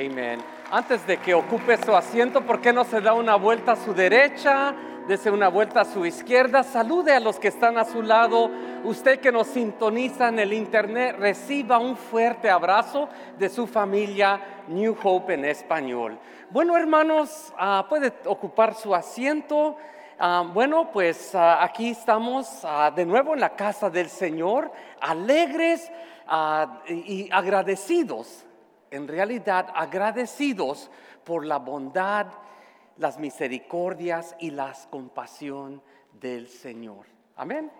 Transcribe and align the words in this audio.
Amén. 0.00 0.40
Antes 0.70 1.06
de 1.06 1.18
que 1.18 1.34
ocupe 1.34 1.76
su 1.76 1.94
asiento, 1.94 2.40
¿por 2.40 2.62
qué 2.62 2.72
no 2.72 2.84
se 2.84 3.02
da 3.02 3.12
una 3.12 3.36
vuelta 3.36 3.72
a 3.72 3.76
su 3.76 3.92
derecha? 3.92 4.74
Dese 5.06 5.30
una 5.30 5.48
vuelta 5.48 5.82
a 5.82 5.84
su 5.84 6.06
izquierda. 6.06 6.62
Salude 6.62 7.12
a 7.12 7.20
los 7.20 7.38
que 7.38 7.48
están 7.48 7.76
a 7.76 7.84
su 7.84 8.00
lado. 8.00 8.50
Usted 8.84 9.20
que 9.20 9.30
nos 9.30 9.48
sintoniza 9.48 10.28
en 10.28 10.38
el 10.38 10.54
internet, 10.54 11.16
reciba 11.18 11.78
un 11.78 11.98
fuerte 11.98 12.48
abrazo 12.48 13.10
de 13.38 13.50
su 13.50 13.66
familia 13.66 14.40
New 14.68 14.96
Hope 15.02 15.34
en 15.34 15.44
español. 15.44 16.18
Bueno, 16.48 16.78
hermanos, 16.78 17.52
ah, 17.58 17.84
puede 17.86 18.10
ocupar 18.24 18.74
su 18.74 18.94
asiento. 18.94 19.76
Ah, 20.18 20.48
bueno, 20.50 20.90
pues 20.92 21.34
ah, 21.34 21.62
aquí 21.62 21.90
estamos 21.90 22.62
de 22.96 23.04
nuevo 23.04 23.34
en 23.34 23.40
la 23.40 23.50
casa 23.50 23.90
del 23.90 24.08
Señor, 24.08 24.72
alegres 24.98 25.92
y 26.88 27.28
agradecidos 27.30 28.46
en 28.90 29.08
realidad 29.08 29.68
agradecidos 29.74 30.90
por 31.24 31.44
la 31.44 31.58
bondad, 31.58 32.26
las 32.96 33.18
misericordias 33.18 34.34
y 34.38 34.50
la 34.50 34.72
compasión 34.90 35.82
del 36.12 36.48
Señor. 36.48 37.06
Amén. 37.36 37.70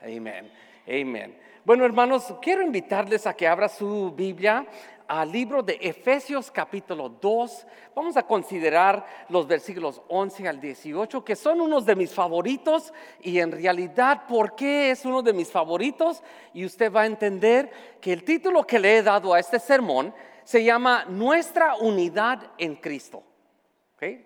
Amén. 0.00 0.52
Amén. 0.88 1.38
Bueno, 1.64 1.84
hermanos, 1.84 2.32
quiero 2.40 2.62
invitarles 2.62 3.26
a 3.26 3.34
que 3.34 3.48
abra 3.48 3.68
su 3.68 4.12
Biblia 4.12 4.64
al 5.08 5.30
libro 5.30 5.62
de 5.62 5.78
Efesios 5.80 6.50
capítulo 6.50 7.08
2. 7.08 7.66
Vamos 7.94 8.16
a 8.16 8.22
considerar 8.22 9.04
los 9.28 9.46
versículos 9.46 10.00
11 10.08 10.48
al 10.48 10.60
18, 10.60 11.24
que 11.24 11.36
son 11.36 11.60
unos 11.60 11.84
de 11.84 11.96
mis 11.96 12.12
favoritos. 12.12 12.92
Y 13.20 13.38
en 13.40 13.52
realidad, 13.52 14.26
¿por 14.26 14.54
qué 14.54 14.90
es 14.90 15.04
uno 15.04 15.22
de 15.22 15.32
mis 15.32 15.50
favoritos? 15.50 16.22
Y 16.54 16.64
usted 16.64 16.92
va 16.92 17.02
a 17.02 17.06
entender 17.06 17.70
que 18.00 18.12
el 18.12 18.24
título 18.24 18.64
que 18.64 18.78
le 18.78 18.98
he 18.98 19.02
dado 19.02 19.34
a 19.34 19.40
este 19.40 19.58
sermón 19.58 20.14
se 20.46 20.62
llama 20.62 21.04
Nuestra 21.06 21.74
unidad 21.74 22.52
en 22.56 22.76
Cristo. 22.76 23.24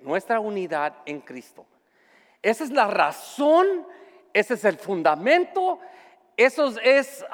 Nuestra 0.03 0.39
unidad 0.39 0.97
en 1.07 1.23
Cristo. 1.23 1.65
Esa 2.43 2.65
es 2.65 2.71
la 2.71 2.89
razón, 2.89 3.87
ese 4.35 4.53
es 4.53 4.65
el 4.67 4.77
fundamento, 4.77 5.81
eso 6.37 6.79
es 6.83 7.25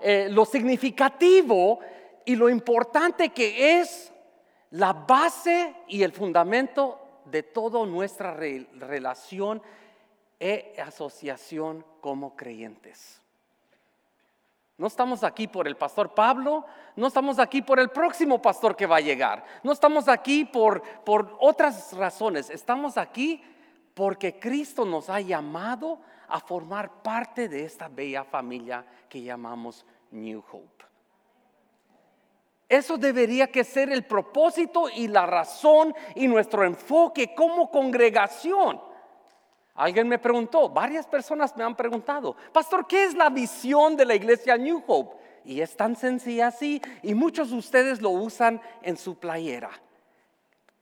eh, 0.00 0.28
lo 0.30 0.44
significativo 0.44 1.80
y 2.24 2.36
lo 2.36 2.48
importante 2.48 3.30
que 3.30 3.80
es 3.80 4.12
la 4.70 4.92
base 4.92 5.74
y 5.88 6.04
el 6.04 6.12
fundamento 6.12 7.22
de 7.24 7.42
toda 7.42 7.84
nuestra 7.84 8.32
relación 8.34 9.60
e 10.38 10.76
asociación 10.80 11.84
como 12.00 12.36
creyentes. 12.36 13.20
No 14.80 14.86
estamos 14.86 15.22
aquí 15.24 15.46
por 15.46 15.68
el 15.68 15.76
pastor 15.76 16.14
Pablo, 16.14 16.64
no 16.96 17.08
estamos 17.08 17.38
aquí 17.38 17.60
por 17.60 17.78
el 17.78 17.90
próximo 17.90 18.40
pastor 18.40 18.74
que 18.74 18.86
va 18.86 18.96
a 18.96 19.00
llegar, 19.00 19.44
no 19.62 19.72
estamos 19.72 20.08
aquí 20.08 20.46
por, 20.46 20.80
por 21.04 21.36
otras 21.38 21.92
razones, 21.92 22.48
estamos 22.48 22.96
aquí 22.96 23.44
porque 23.92 24.40
Cristo 24.40 24.86
nos 24.86 25.10
ha 25.10 25.20
llamado 25.20 26.00
a 26.26 26.40
formar 26.40 27.02
parte 27.02 27.46
de 27.46 27.62
esta 27.62 27.88
bella 27.88 28.24
familia 28.24 28.82
que 29.06 29.20
llamamos 29.20 29.84
New 30.12 30.42
Hope. 30.50 30.86
Eso 32.66 32.96
debería 32.96 33.48
que 33.48 33.64
ser 33.64 33.92
el 33.92 34.06
propósito 34.06 34.88
y 34.88 35.08
la 35.08 35.26
razón 35.26 35.94
y 36.14 36.26
nuestro 36.26 36.64
enfoque 36.64 37.34
como 37.34 37.70
congregación. 37.70 38.80
Alguien 39.74 40.08
me 40.08 40.18
preguntó, 40.18 40.68
varias 40.68 41.06
personas 41.06 41.56
me 41.56 41.64
han 41.64 41.76
preguntado, 41.76 42.36
pastor, 42.52 42.86
¿qué 42.86 43.04
es 43.04 43.14
la 43.14 43.30
visión 43.30 43.96
de 43.96 44.04
la 44.04 44.14
iglesia 44.14 44.56
New 44.56 44.82
Hope? 44.86 45.16
Y 45.44 45.60
es 45.60 45.76
tan 45.76 45.96
sencilla 45.96 46.48
así, 46.48 46.82
y 47.02 47.14
muchos 47.14 47.50
de 47.50 47.56
ustedes 47.56 48.02
lo 48.02 48.10
usan 48.10 48.60
en 48.82 48.96
su 48.96 49.18
playera. 49.18 49.70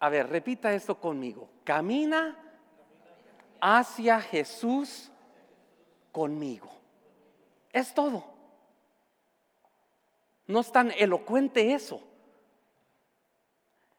A 0.00 0.08
ver, 0.08 0.28
repita 0.28 0.72
esto 0.72 0.98
conmigo. 0.98 1.48
Camina 1.64 2.36
hacia 3.60 4.20
Jesús 4.20 5.10
conmigo. 6.12 6.68
Es 7.72 7.92
todo. 7.94 8.24
No 10.46 10.60
es 10.60 10.72
tan 10.72 10.90
elocuente 10.92 11.74
eso. 11.74 12.00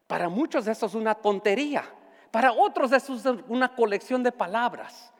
Para 0.07 0.29
muchos 0.29 0.67
eso 0.67 0.87
es 0.87 0.95
una 0.95 1.13
tontería. 1.13 1.83
Para 2.31 2.51
otros 2.51 2.91
es 2.91 3.09
una 3.47 3.75
colección 3.75 4.23
de 4.23 4.31
palabras. 4.31 5.11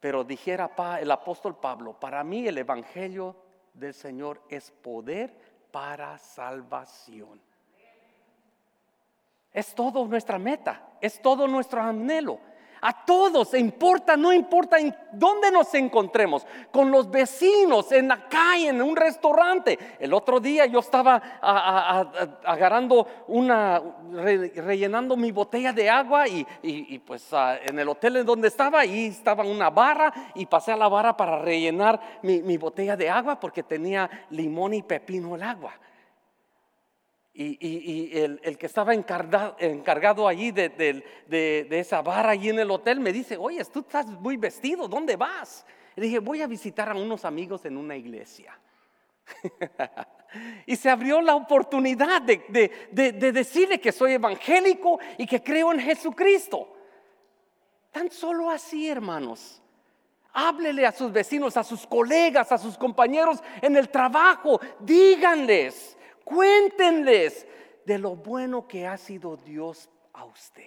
Pero 0.00 0.24
dijera 0.24 0.70
el 0.98 1.10
apóstol 1.10 1.56
Pablo, 1.56 1.92
para 1.92 2.24
mí 2.24 2.46
el 2.48 2.58
Evangelio 2.58 3.36
del 3.74 3.92
Señor 3.92 4.40
es 4.48 4.70
poder 4.70 5.36
para 5.70 6.16
salvación. 6.18 7.40
Es 9.52 9.74
todo 9.74 10.06
nuestra 10.06 10.38
meta, 10.38 10.80
es 11.00 11.20
todo 11.20 11.46
nuestro 11.46 11.82
anhelo. 11.82 12.38
A 12.82 13.04
todos, 13.04 13.52
importa, 13.54 14.16
no 14.16 14.32
importa 14.32 14.78
en 14.78 14.94
dónde 15.12 15.50
nos 15.50 15.74
encontremos, 15.74 16.46
con 16.70 16.90
los 16.90 17.10
vecinos, 17.10 17.92
en 17.92 18.08
la 18.08 18.26
calle, 18.28 18.68
en 18.68 18.80
un 18.80 18.96
restaurante. 18.96 19.78
El 19.98 20.14
otro 20.14 20.40
día 20.40 20.64
yo 20.66 20.78
estaba 20.78 21.16
agarrando 22.42 23.06
una, 23.28 23.82
rellenando 24.12 25.16
mi 25.16 25.30
botella 25.30 25.72
de 25.72 25.90
agua 25.90 26.26
y, 26.26 26.98
pues 27.00 27.28
en 27.66 27.78
el 27.78 27.88
hotel 27.88 28.16
en 28.16 28.26
donde 28.26 28.48
estaba, 28.48 28.80
ahí 28.80 29.06
estaba 29.06 29.44
una 29.44 29.68
barra 29.68 30.12
y 30.34 30.46
pasé 30.46 30.72
a 30.72 30.76
la 30.76 30.88
barra 30.88 31.16
para 31.16 31.38
rellenar 31.38 32.00
mi, 32.22 32.40
mi 32.40 32.56
botella 32.56 32.96
de 32.96 33.10
agua 33.10 33.38
porque 33.38 33.62
tenía 33.62 34.08
limón 34.30 34.74
y 34.74 34.82
pepino 34.82 35.34
el 35.34 35.42
agua. 35.42 35.74
Y, 37.32 38.10
el, 38.18 38.58
que 38.58 38.66
estaba 38.66 38.92
encargado, 38.92 40.26
allí 40.26 40.50
de, 40.50 41.68
esa 41.70 42.02
barra 42.02 42.30
allí 42.30 42.48
en 42.48 42.58
el 42.58 42.70
hotel 42.70 43.00
me 43.00 43.12
dice, 43.12 43.36
oye, 43.36 43.64
tú 43.66 43.80
estás 43.80 44.06
muy 44.06 44.36
vestido, 44.36 44.88
¿dónde 44.88 45.16
vas? 45.16 45.64
Y 45.96 46.00
dije, 46.00 46.18
voy 46.18 46.42
a 46.42 46.46
visitar 46.46 46.88
a 46.88 46.94
unos 46.94 47.24
amigos 47.24 47.64
en 47.64 47.76
una 47.76 47.96
iglesia. 47.96 48.58
y 50.66 50.74
se 50.76 50.90
abrió 50.90 51.20
la 51.20 51.36
oportunidad 51.36 52.20
de, 52.20 53.32
decirle 53.32 53.80
que 53.80 53.92
soy 53.92 54.14
evangélico 54.14 54.98
y 55.16 55.26
que 55.26 55.42
creo 55.42 55.72
en 55.72 55.80
Jesucristo. 55.80 56.76
Tan 57.92 58.10
solo 58.10 58.50
así, 58.50 58.88
hermanos. 58.88 59.62
Háblele 60.32 60.86
a 60.86 60.92
sus 60.92 61.12
vecinos, 61.12 61.56
a 61.56 61.64
sus 61.64 61.86
colegas, 61.86 62.52
a 62.52 62.58
sus 62.58 62.76
compañeros 62.76 63.40
en 63.62 63.76
el 63.76 63.88
trabajo. 63.88 64.60
Díganles 64.80 65.96
Cuéntenles 66.30 67.44
de 67.84 67.98
lo 67.98 68.14
bueno 68.14 68.68
que 68.68 68.86
ha 68.86 68.96
sido 68.96 69.36
Dios 69.36 69.90
a 70.12 70.24
usted. 70.24 70.62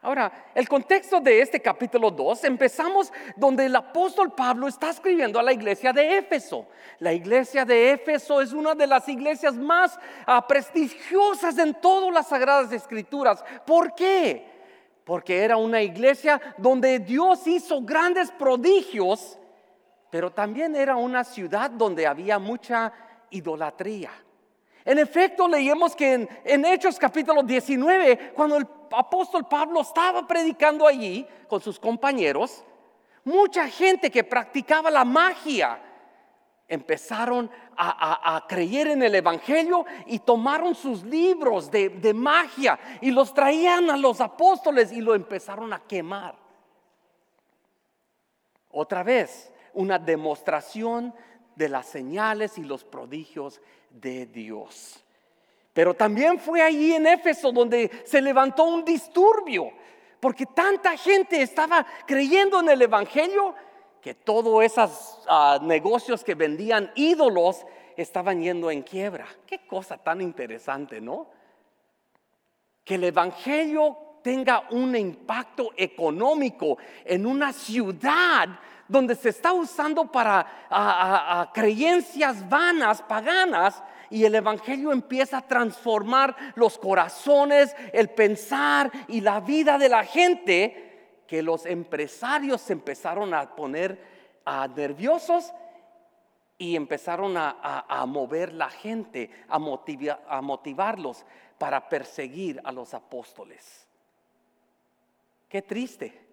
Ahora, 0.00 0.32
el 0.54 0.68
contexto 0.68 1.20
de 1.20 1.40
este 1.40 1.60
capítulo 1.60 2.10
2, 2.10 2.44
empezamos 2.44 3.12
donde 3.36 3.66
el 3.66 3.74
apóstol 3.74 4.32
Pablo 4.32 4.68
está 4.68 4.90
escribiendo 4.90 5.38
a 5.38 5.42
la 5.42 5.52
iglesia 5.52 5.92
de 5.92 6.18
Éfeso. 6.18 6.66
La 6.98 7.12
iglesia 7.12 7.64
de 7.64 7.92
Éfeso 7.92 8.40
es 8.40 8.52
una 8.52 8.74
de 8.74 8.86
las 8.86 9.08
iglesias 9.08 9.54
más 9.54 9.98
ah, 10.26 10.46
prestigiosas 10.46 11.58
en 11.58 11.74
todas 11.74 12.12
las 12.12 12.28
sagradas 12.28 12.72
escrituras. 12.72 13.44
¿Por 13.64 13.94
qué? 13.94 14.44
Porque 15.04 15.38
era 15.42 15.56
una 15.56 15.82
iglesia 15.82 16.40
donde 16.58 17.00
Dios 17.00 17.46
hizo 17.46 17.82
grandes 17.82 18.30
prodigios, 18.32 19.38
pero 20.10 20.30
también 20.30 20.76
era 20.76 20.96
una 20.96 21.24
ciudad 21.24 21.70
donde 21.70 22.06
había 22.06 22.40
mucha 22.40 22.92
idolatría. 23.32 24.10
En 24.84 24.98
efecto, 24.98 25.46
leímos 25.46 25.94
que 25.94 26.28
en, 26.44 26.64
Hechos 26.64 26.98
capítulo 26.98 27.42
19, 27.42 28.32
cuando 28.34 28.56
el 28.56 28.66
apóstol 28.90 29.46
Pablo 29.48 29.80
estaba 29.80 30.26
predicando 30.26 30.86
allí 30.86 31.26
con 31.48 31.60
sus 31.60 31.78
compañeros, 31.78 32.64
mucha 33.24 33.68
gente 33.68 34.10
que 34.10 34.24
practicaba 34.24 34.90
la 34.90 35.04
magia 35.04 35.80
empezaron 36.66 37.50
a, 37.76 38.44
creer 38.48 38.88
en 38.88 39.02
el 39.02 39.14
Evangelio 39.14 39.84
y 40.06 40.18
tomaron 40.20 40.74
sus 40.74 41.02
libros 41.02 41.70
de, 41.70 41.88
de 41.88 42.14
magia 42.14 42.78
y 43.00 43.10
los 43.10 43.34
traían 43.34 43.90
a 43.90 43.96
los 43.96 44.20
apóstoles 44.20 44.92
y 44.92 45.00
lo 45.00 45.14
empezaron 45.14 45.72
a 45.72 45.80
quemar. 45.80 46.34
Otra 48.70 49.02
vez, 49.02 49.52
una 49.74 49.98
demostración 49.98 51.14
de 51.56 51.68
las 51.68 51.86
señales 51.86 52.58
y 52.58 52.62
los 52.62 52.84
prodigios 52.84 53.60
de 53.90 54.26
Dios. 54.26 55.02
Pero 55.72 55.94
también 55.94 56.38
fue 56.38 56.60
allí 56.60 56.94
en 56.94 57.06
Éfeso 57.06 57.50
donde 57.52 57.90
se 58.04 58.20
levantó 58.20 58.64
un 58.64 58.84
disturbio, 58.84 59.72
porque 60.20 60.46
tanta 60.46 60.96
gente 60.96 61.40
estaba 61.40 61.86
creyendo 62.06 62.60
en 62.60 62.68
el 62.68 62.82
Evangelio 62.82 63.54
que 64.00 64.14
todos 64.14 64.62
esos 64.64 65.22
ah, 65.28 65.58
negocios 65.62 66.24
que 66.24 66.34
vendían 66.34 66.90
ídolos 66.94 67.64
estaban 67.96 68.40
yendo 68.40 68.70
en 68.70 68.82
quiebra. 68.82 69.26
Qué 69.46 69.66
cosa 69.66 69.96
tan 69.96 70.20
interesante, 70.20 71.00
¿no? 71.00 71.28
Que 72.84 72.96
el 72.96 73.04
Evangelio 73.04 73.96
tenga 74.22 74.66
un 74.70 74.94
impacto 74.96 75.70
económico 75.76 76.78
en 77.04 77.26
una 77.26 77.52
ciudad 77.52 78.48
donde 78.92 79.16
se 79.16 79.30
está 79.30 79.54
usando 79.54 80.12
para 80.12 81.50
creencias 81.54 82.46
vanas, 82.48 83.02
paganas, 83.02 83.82
y 84.10 84.26
el 84.26 84.34
Evangelio 84.34 84.92
empieza 84.92 85.38
a 85.38 85.48
transformar 85.48 86.36
los 86.54 86.76
corazones, 86.76 87.74
el 87.94 88.10
pensar 88.10 88.92
y 89.08 89.22
la 89.22 89.40
vida 89.40 89.78
de 89.78 89.88
la 89.88 90.04
gente, 90.04 91.22
que 91.26 91.42
los 91.42 91.64
empresarios 91.64 92.68
empezaron 92.68 93.32
a 93.32 93.56
poner 93.56 93.98
nerviosos 94.76 95.50
y 96.58 96.76
empezaron 96.76 97.34
a, 97.38 98.04
mover 98.06 98.52
la 98.52 98.68
gente, 98.68 99.30
a, 99.48 99.56
a 99.56 100.42
motivarlos 100.42 101.24
para 101.56 101.88
perseguir 101.88 102.60
a 102.62 102.70
los 102.70 102.92
apóstoles. 102.92 103.88
Qué 105.48 105.62
triste 105.62 106.31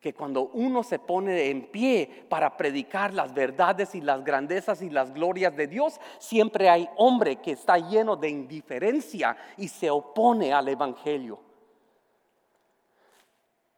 que 0.00 0.14
cuando 0.14 0.50
uno 0.54 0.82
se 0.82 0.98
pone 0.98 1.50
en 1.50 1.70
pie 1.70 2.26
para 2.28 2.56
predicar 2.56 3.12
las 3.12 3.34
verdades 3.34 3.94
y 3.94 4.00
las 4.00 4.24
grandezas 4.24 4.80
y 4.82 4.90
las 4.90 5.12
glorias 5.12 5.56
de 5.56 5.66
Dios, 5.66 6.00
siempre 6.18 6.68
hay 6.68 6.88
hombre 6.96 7.36
que 7.36 7.52
está 7.52 7.78
lleno 7.78 8.16
de 8.16 8.28
indiferencia 8.28 9.36
y 9.56 9.68
se 9.68 9.90
opone 9.90 10.52
al 10.52 10.68
Evangelio. 10.68 11.40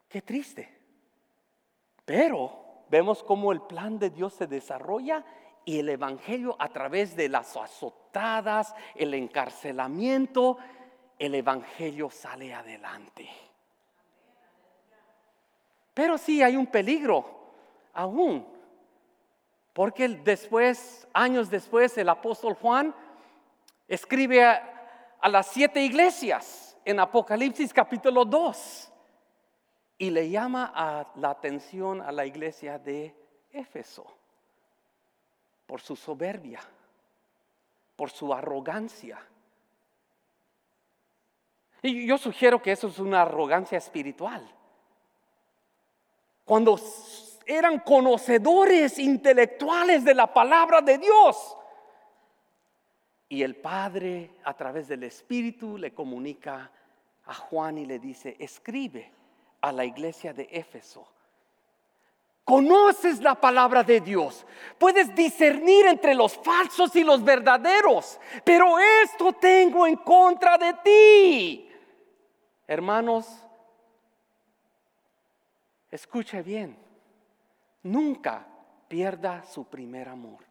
Qué 0.08 0.20
triste. 0.20 0.68
Pero 2.04 2.84
vemos 2.90 3.22
cómo 3.22 3.52
el 3.52 3.62
plan 3.62 3.98
de 3.98 4.10
Dios 4.10 4.34
se 4.34 4.46
desarrolla 4.46 5.24
y 5.64 5.78
el 5.78 5.88
Evangelio 5.88 6.56
a 6.58 6.68
través 6.68 7.16
de 7.16 7.28
las 7.28 7.56
azotadas, 7.56 8.74
el 8.94 9.14
encarcelamiento, 9.14 10.58
el 11.18 11.34
Evangelio 11.34 12.10
sale 12.10 12.52
adelante. 12.52 13.28
Pero 16.00 16.16
sí 16.16 16.42
hay 16.42 16.56
un 16.56 16.66
peligro 16.66 17.26
aún, 17.92 18.46
porque 19.74 20.08
después, 20.08 21.06
años 21.12 21.50
después, 21.50 21.98
el 21.98 22.08
apóstol 22.08 22.54
Juan 22.54 22.94
escribe 23.86 24.42
a, 24.42 25.28
las 25.28 25.48
siete 25.48 25.82
iglesias 25.82 26.74
en 26.86 27.00
Apocalipsis 27.00 27.74
capítulo 27.74 28.24
2 28.24 28.90
y 29.98 30.08
le 30.08 30.30
llama 30.30 30.72
a 30.74 31.06
la 31.16 31.32
atención 31.32 32.00
a 32.00 32.10
la 32.10 32.24
iglesia 32.24 32.78
de 32.78 33.14
Éfeso 33.52 34.06
por 35.66 35.82
su 35.82 35.96
soberbia, 35.96 36.60
por 37.94 38.08
su 38.08 38.32
arrogancia. 38.32 39.18
Y 41.82 42.06
yo 42.06 42.16
sugiero 42.16 42.62
que 42.62 42.72
eso 42.72 42.88
es 42.88 42.98
una 42.98 43.20
arrogancia 43.20 43.76
espiritual 43.76 44.50
cuando 46.50 46.80
eran 47.46 47.78
conocedores 47.78 48.98
intelectuales 48.98 50.04
de 50.04 50.16
la 50.16 50.34
palabra 50.34 50.80
de 50.80 50.98
Dios. 50.98 51.56
Y 53.28 53.44
el 53.44 53.54
Padre 53.54 54.32
a 54.42 54.52
través 54.54 54.88
del 54.88 55.04
Espíritu 55.04 55.78
le 55.78 55.94
comunica 55.94 56.68
a 57.26 57.34
Juan 57.34 57.78
y 57.78 57.86
le 57.86 58.00
dice, 58.00 58.34
escribe 58.40 59.12
a 59.60 59.70
la 59.70 59.84
iglesia 59.84 60.32
de 60.32 60.48
Éfeso. 60.50 61.06
Conoces 62.42 63.20
la 63.20 63.36
palabra 63.36 63.84
de 63.84 64.00
Dios, 64.00 64.44
puedes 64.76 65.14
discernir 65.14 65.86
entre 65.86 66.16
los 66.16 66.36
falsos 66.36 66.96
y 66.96 67.04
los 67.04 67.22
verdaderos, 67.22 68.18
pero 68.44 68.76
esto 69.04 69.34
tengo 69.34 69.86
en 69.86 69.94
contra 69.94 70.58
de 70.58 70.74
ti. 70.82 71.70
Hermanos, 72.66 73.46
escuche 75.90 76.42
bien, 76.42 76.76
nunca 77.82 78.46
pierda 78.88 79.42
su 79.44 79.64
primer 79.64 80.08
amor. 80.08 80.44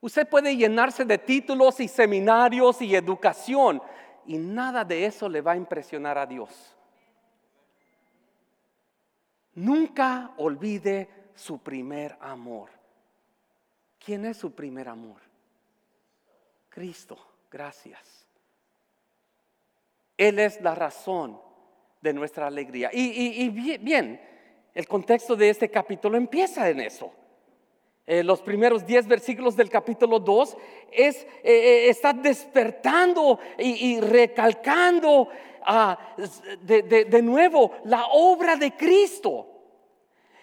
Usted 0.00 0.28
puede 0.28 0.56
llenarse 0.56 1.04
de 1.04 1.18
títulos 1.18 1.80
y 1.80 1.88
seminarios 1.88 2.80
y 2.82 2.94
educación 2.94 3.82
y 4.26 4.38
nada 4.38 4.84
de 4.84 5.06
eso 5.06 5.28
le 5.28 5.40
va 5.40 5.52
a 5.52 5.56
impresionar 5.56 6.18
a 6.18 6.26
Dios. 6.26 6.76
Nunca 9.54 10.34
olvide 10.36 11.08
su 11.34 11.58
primer 11.58 12.16
amor. 12.20 12.70
¿Quién 13.98 14.26
es 14.26 14.36
su 14.36 14.52
primer 14.54 14.88
amor? 14.88 15.20
Cristo, 16.68 17.18
gracias. 17.50 18.26
Él 20.16 20.38
es 20.38 20.60
la 20.60 20.74
razón 20.74 21.40
de 22.00 22.12
nuestra 22.12 22.46
alegría. 22.46 22.90
Y, 22.92 23.48
bien, 23.48 24.20
el 24.74 24.86
contexto 24.86 25.36
de 25.36 25.50
este 25.50 25.70
capítulo 25.70 26.16
empieza 26.16 26.68
en 26.68 26.80
eso. 26.80 27.12
Eh, 28.06 28.22
los 28.22 28.40
primeros 28.40 28.86
10 28.86 29.08
versículos 29.08 29.56
del 29.56 29.68
capítulo 29.68 30.20
2 30.20 30.56
es, 30.92 31.16
eh, 31.16 31.28
eh, 31.42 31.88
está 31.88 32.12
despertando 32.12 33.40
y, 33.58 34.00
recalcando 34.00 35.28
ah, 35.62 35.98
de, 36.62 37.22
nuevo 37.22 37.72
la 37.84 38.06
obra 38.12 38.56
de 38.56 38.72
Cristo. 38.76 39.52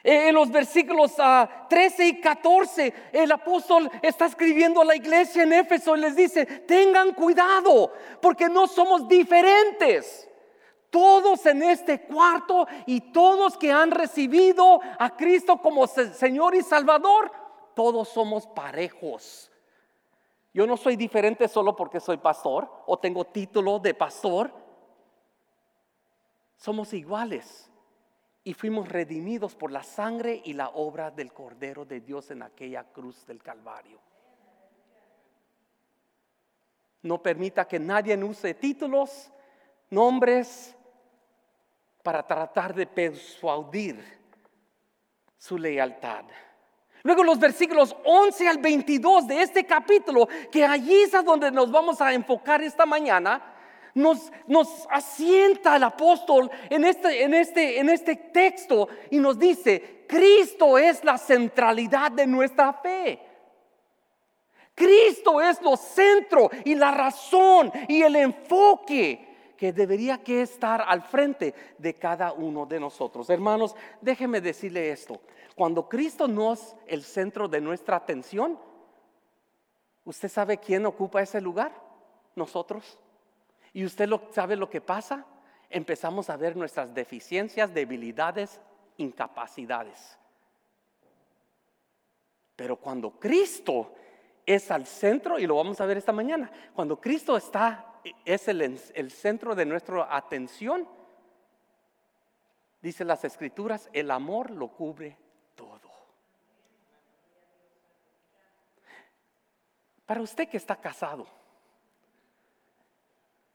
En 0.05 0.35
los 0.35 0.51
versículos 0.51 1.13
13 1.15 2.03
ah, 2.03 2.05
y 2.05 2.19
14, 2.19 2.93
el 3.13 3.31
apóstol 3.31 3.89
está 4.01 4.25
escribiendo 4.25 4.81
a 4.81 4.85
la 4.85 4.97
iglesia 4.97 5.43
en 5.43 5.53
Éfeso 5.53 5.95
y 5.95 6.01
les 6.01 6.17
dice, 6.17 6.45
tengan 6.45 7.13
cuidado, 7.13 7.93
porque 8.19 8.49
no 8.49 8.67
somos 8.67 9.07
diferentes 9.07 10.27
todos 10.93 11.43
en 11.47 11.63
este 11.63 12.01
cuarto 12.03 12.67
y 12.85 13.01
todos 13.11 13.57
que 13.57 13.71
han 13.71 13.89
recibido 13.89 14.79
a 14.99 15.17
Cristo 15.17 15.57
como 15.57 15.87
Señor 15.87 16.53
y 16.53 16.61
Salvador, 16.61 17.31
todos 17.73 18.09
somos 18.09 18.45
parejos. 18.45 19.51
Yo 20.53 20.67
no 20.67 20.77
soy 20.77 20.95
diferente 20.95 21.47
solo 21.47 21.75
porque 21.75 21.99
soy 21.99 22.17
pastor 22.17 22.69
o 22.85 22.99
tengo 22.99 23.25
título 23.25 23.79
de 23.79 23.95
pastor. 23.95 24.53
Somos 26.57 26.93
iguales 26.93 27.71
y 28.43 28.53
fuimos 28.53 28.87
redimidos 28.87 29.55
por 29.55 29.71
la 29.71 29.81
sangre 29.81 30.43
y 30.45 30.53
la 30.53 30.69
obra 30.69 31.09
del 31.09 31.33
Cordero 31.33 31.85
de 31.85 32.01
Dios 32.01 32.29
en 32.29 32.43
aquella 32.43 32.83
cruz 32.83 33.25
del 33.25 33.41
Calvario. 33.41 33.99
No 37.01 37.19
permita 37.19 37.67
que 37.67 37.79
nadie 37.79 38.15
use 38.23 38.53
títulos, 38.53 39.31
nombres, 39.89 40.77
para 42.03 42.21
tratar 42.27 42.75
de 42.75 42.85
persuadir 42.85 44.03
su 45.37 45.57
lealtad. 45.57 46.25
Luego 47.01 47.23
los 47.23 47.39
versículos 47.39 47.95
11 48.05 48.47
al 48.47 48.57
22 48.59 49.27
de 49.27 49.41
este 49.41 49.65
capítulo, 49.65 50.27
que 50.51 50.65
allí 50.65 51.01
es 51.01 51.11
donde 51.11 51.51
nos 51.51 51.71
vamos 51.71 51.99
a 52.01 52.13
enfocar 52.13 52.61
esta 52.61 52.85
mañana, 52.85 53.41
nos, 53.95 54.31
asienta 54.89 55.75
el 55.75 55.83
apóstol 55.83 56.49
en 56.69 56.83
este, 56.85 57.23
en, 57.23 57.33
este, 57.33 57.79
en 57.79 57.89
este 57.89 58.15
texto 58.15 58.87
y 59.11 59.19
nos 59.19 59.37
dice, 59.37 60.05
Cristo 60.07 60.77
es 60.77 61.03
la 61.03 61.17
centralidad 61.17 62.11
de 62.11 62.27
nuestra 62.27 62.73
fe. 62.73 63.19
Cristo 64.75 65.41
es 65.41 65.61
lo 65.61 65.77
centro 65.77 66.49
y 66.65 66.73
la 66.73 66.91
razón 66.91 67.71
y 67.87 68.01
el 68.01 68.15
enfoque 68.15 69.32
que 69.57 69.71
debería 69.71 70.23
que 70.23 70.41
estar 70.41 70.81
al 70.81 71.01
frente 71.01 71.53
de 71.77 71.93
cada 71.95 72.33
uno 72.33 72.65
de 72.65 72.79
nosotros. 72.79 73.29
Hermanos, 73.29 73.75
déjeme 74.01 74.41
decirle 74.41 74.91
esto. 74.91 75.21
Cuando 75.55 75.87
Cristo 75.87 76.27
no 76.27 76.53
es 76.53 76.75
el 76.87 77.03
centro 77.03 77.47
de 77.47 77.61
nuestra 77.61 77.97
atención, 77.97 78.59
¿usted 80.03 80.29
sabe 80.29 80.57
quién 80.57 80.85
ocupa 80.85 81.21
ese 81.21 81.39
lugar? 81.39 81.71
Nosotros. 82.35 82.97
¿Y 83.73 83.85
usted 83.85 84.07
lo, 84.07 84.29
sabe 84.31 84.55
lo 84.55 84.69
que 84.69 84.81
pasa? 84.81 85.25
Empezamos 85.69 86.29
a 86.29 86.37
ver 86.37 86.55
nuestras 86.55 86.93
deficiencias, 86.93 87.73
debilidades, 87.73 88.59
incapacidades. 88.97 90.17
Pero 92.55 92.77
cuando 92.77 93.11
Cristo 93.19 93.93
es 94.45 94.69
al 94.71 94.85
centro, 94.85 95.39
y 95.39 95.47
lo 95.47 95.55
vamos 95.55 95.79
a 95.81 95.85
ver 95.85 95.97
esta 95.97 96.11
mañana, 96.11 96.51
cuando 96.75 96.99
Cristo 96.99 97.35
está 97.37 97.92
es 98.25 98.47
el, 98.47 99.11
centro 99.11 99.55
de 99.55 99.65
nuestra 99.65 100.15
atención, 100.15 100.87
dice 102.81 103.05
las 103.05 103.23
escrituras, 103.23 103.89
el 103.93 104.11
amor 104.11 104.51
lo 104.51 104.69
cubre 104.69 105.17
todo. 105.55 105.79
Para 110.05 110.21
usted 110.21 110.49
que 110.49 110.57
está 110.57 110.75
casado, 110.75 111.27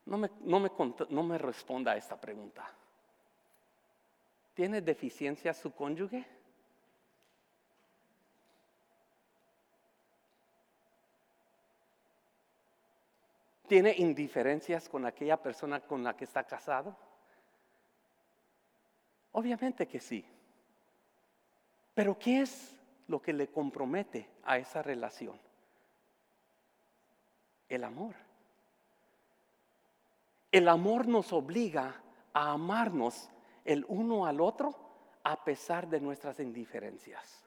no 0.07 0.17
me, 0.17 0.31
no 0.41 0.61
me, 0.61 0.71
no 1.11 1.23
me 1.23 1.39
responda 1.39 1.93
a 1.93 1.97
esta 1.97 2.19
pregunta. 2.19 2.67
¿Tiene 4.55 4.81
deficiencia 4.81 5.53
su 5.53 5.73
cónyuge? 5.73 6.38
¿Tiene 13.69 13.95
indiferencias 13.99 14.89
con 14.89 15.05
aquella 15.05 15.37
persona 15.37 15.81
con 15.81 16.03
la 16.03 16.17
que 16.17 16.25
está 16.25 16.43
casado? 16.45 16.97
Obviamente 19.33 19.87
que 19.87 20.01
sí. 20.01 20.25
Pero 21.95 22.19
¿qué 22.19 22.41
es 22.41 22.75
lo 23.09 23.21
que 23.21 23.35
le 23.35 23.49
compromete 23.49 24.31
a 24.45 24.57
esa 24.57 24.83
relación? 24.83 25.39
El 27.69 27.85
amor. 27.85 28.15
El 30.51 30.67
amor 30.69 31.07
nos 31.07 31.35
obliga 31.35 32.03
a 32.33 32.53
amarnos 32.53 33.29
el 33.67 33.85
uno 33.89 34.25
al 34.25 34.41
otro 34.41 34.75
a 35.25 35.45
pesar 35.45 35.89
de 35.89 36.01
nuestras 36.01 36.41
indiferencias. 36.41 37.45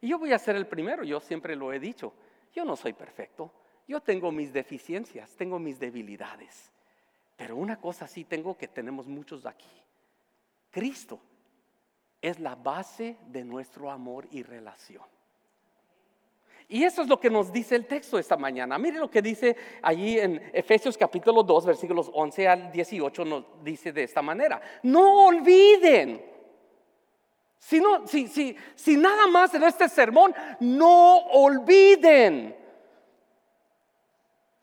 Y 0.00 0.08
yo 0.08 0.18
voy 0.18 0.32
a 0.32 0.38
ser 0.40 0.56
el 0.56 0.66
primero, 0.66 1.04
yo 1.04 1.20
siempre 1.20 1.54
lo 1.54 1.72
he 1.72 1.78
dicho, 1.78 2.12
yo 2.52 2.64
no 2.64 2.74
soy 2.74 2.92
perfecto, 2.92 3.52
yo 3.86 4.00
tengo 4.00 4.32
mis 4.32 4.52
deficiencias, 4.52 5.30
tengo 5.36 5.58
mis 5.58 5.78
debilidades, 5.78 6.72
pero 7.36 7.56
una 7.56 7.78
cosa 7.78 8.06
sí 8.06 8.24
tengo 8.24 8.56
que 8.56 8.68
tenemos 8.68 9.06
muchos 9.06 9.44
aquí, 9.46 9.68
Cristo 10.70 11.20
es 12.20 12.40
la 12.40 12.54
base 12.54 13.16
de 13.26 13.44
nuestro 13.44 13.90
amor 13.90 14.26
y 14.30 14.42
relación. 14.42 15.02
Y 16.68 16.82
eso 16.82 17.02
es 17.02 17.08
lo 17.08 17.20
que 17.20 17.28
nos 17.28 17.52
dice 17.52 17.76
el 17.76 17.86
texto 17.86 18.18
esta 18.18 18.36
mañana. 18.36 18.78
Mire 18.78 18.98
lo 18.98 19.10
que 19.10 19.20
dice 19.20 19.54
allí 19.82 20.18
en 20.18 20.40
Efesios 20.52 20.96
capítulo 20.96 21.42
2, 21.42 21.66
versículos 21.66 22.10
11 22.12 22.48
al 22.48 22.72
18, 22.72 23.24
nos 23.24 23.44
dice 23.62 23.92
de 23.92 24.04
esta 24.04 24.22
manera. 24.22 24.60
No 24.82 25.26
olviden. 25.26 26.24
Si, 27.58 27.80
no, 27.80 28.06
si, 28.06 28.28
si, 28.28 28.56
si 28.74 28.96
nada 28.96 29.26
más 29.26 29.54
en 29.54 29.64
este 29.64 29.88
sermón, 29.88 30.34
no 30.60 31.18
olviden. 31.18 32.63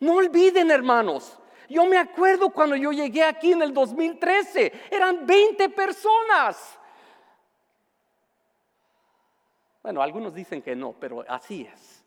No 0.01 0.15
olviden, 0.15 0.69
hermanos. 0.71 1.37
Yo 1.69 1.85
me 1.85 1.97
acuerdo 1.97 2.49
cuando 2.49 2.75
yo 2.75 2.91
llegué 2.91 3.23
aquí 3.23 3.53
en 3.53 3.61
el 3.61 3.73
2013, 3.73 4.73
eran 4.91 5.25
20 5.25 5.69
personas. 5.69 6.77
Bueno, 9.81 10.01
algunos 10.01 10.33
dicen 10.33 10.61
que 10.61 10.75
no, 10.75 10.93
pero 10.99 11.23
así 11.27 11.61
es. 11.71 12.03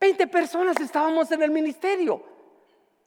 20 0.00 0.26
personas 0.28 0.80
estábamos 0.80 1.30
en 1.32 1.42
el 1.42 1.50
ministerio. 1.50 2.22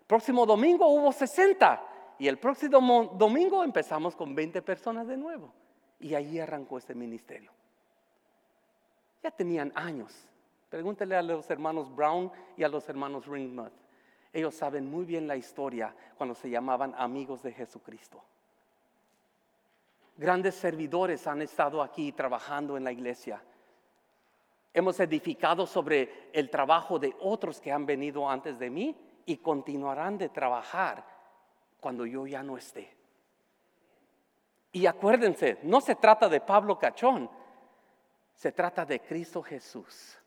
Próximo 0.06 0.46
domingo 0.46 0.88
hubo 0.88 1.12
60 1.12 2.16
y 2.20 2.28
el 2.28 2.38
próximo 2.38 3.16
domingo 3.18 3.64
empezamos 3.64 4.16
con 4.16 4.36
20 4.36 4.62
personas 4.62 5.08
de 5.08 5.18
nuevo. 5.18 5.54
Y 6.00 6.14
ahí 6.14 6.40
arrancó 6.40 6.78
este 6.78 6.94
ministerio. 6.94 7.52
Ya 9.24 9.32
tenían 9.32 9.72
años. 9.76 10.29
Pregúntele 10.70 11.16
a 11.16 11.22
los 11.22 11.50
hermanos 11.50 11.94
Brown 11.94 12.32
y 12.56 12.64
a 12.64 12.70
los 12.70 12.88
hermanos 12.88 13.26
Ringmuth. 13.26 13.74
Ellos 14.32 14.54
saben 14.54 14.90
muy 14.90 15.06
bien 15.06 15.28
la 15.28 15.36
historia 15.36 15.94
cuando 16.16 16.36
se 16.36 16.50
llamaban 16.50 16.94
amigos 16.98 17.42
de 17.42 17.52
Jesucristo. 17.52 18.24
Grandes 20.16 20.54
servidores 20.56 21.26
han 21.26 21.42
estado 21.42 21.82
aquí 21.82 22.12
trabajando 22.12 22.78
en 22.78 22.84
la 22.84 22.92
iglesia. 22.92 23.42
Hemos 24.74 25.00
edificado 25.00 25.66
sobre 25.66 26.30
el 26.34 26.50
trabajo 26.50 27.00
de 27.00 27.16
otros 27.22 27.60
que 27.60 27.72
han 27.72 27.86
venido 27.88 28.30
antes 28.30 28.60
de 28.60 28.70
mí 28.70 28.96
y 29.26 29.38
continuarán 29.38 30.18
de 30.18 30.30
trabajar 30.30 31.04
cuando 31.80 32.06
yo 32.06 32.28
ya 32.28 32.44
no 32.44 32.58
esté. 32.58 32.96
Y 34.72 34.86
acuérdense, 34.86 35.58
no 35.64 35.82
se 35.82 35.96
trata 35.96 36.30
de 36.30 36.42
Pablo 36.42 36.78
Cachón, 36.78 37.28
se 38.36 38.52
trata 38.52 38.86
de 38.86 39.00
Cristo 39.00 39.42
Jesús. 39.42 40.19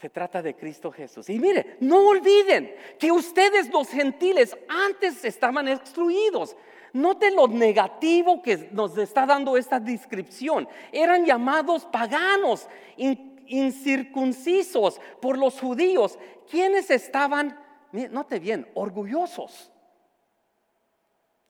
Se 0.00 0.08
trata 0.08 0.40
de 0.42 0.54
Cristo 0.54 0.92
Jesús. 0.92 1.28
Y 1.28 1.40
mire, 1.40 1.76
no 1.80 2.08
olviden 2.08 2.72
que 2.98 3.10
ustedes 3.10 3.68
los 3.70 3.88
gentiles 3.88 4.56
antes 4.68 5.24
estaban 5.24 5.66
excluidos. 5.66 6.56
Note 6.92 7.32
lo 7.32 7.48
negativo 7.48 8.40
que 8.40 8.68
nos 8.72 8.96
está 8.96 9.26
dando 9.26 9.56
esta 9.56 9.80
descripción. 9.80 10.68
Eran 10.92 11.26
llamados 11.26 11.84
paganos, 11.86 12.68
incircuncisos 12.96 15.00
por 15.20 15.36
los 15.36 15.60
judíos, 15.60 16.16
quienes 16.48 16.90
estaban, 16.90 17.58
note 17.92 18.38
bien, 18.38 18.70
orgullosos. 18.74 19.72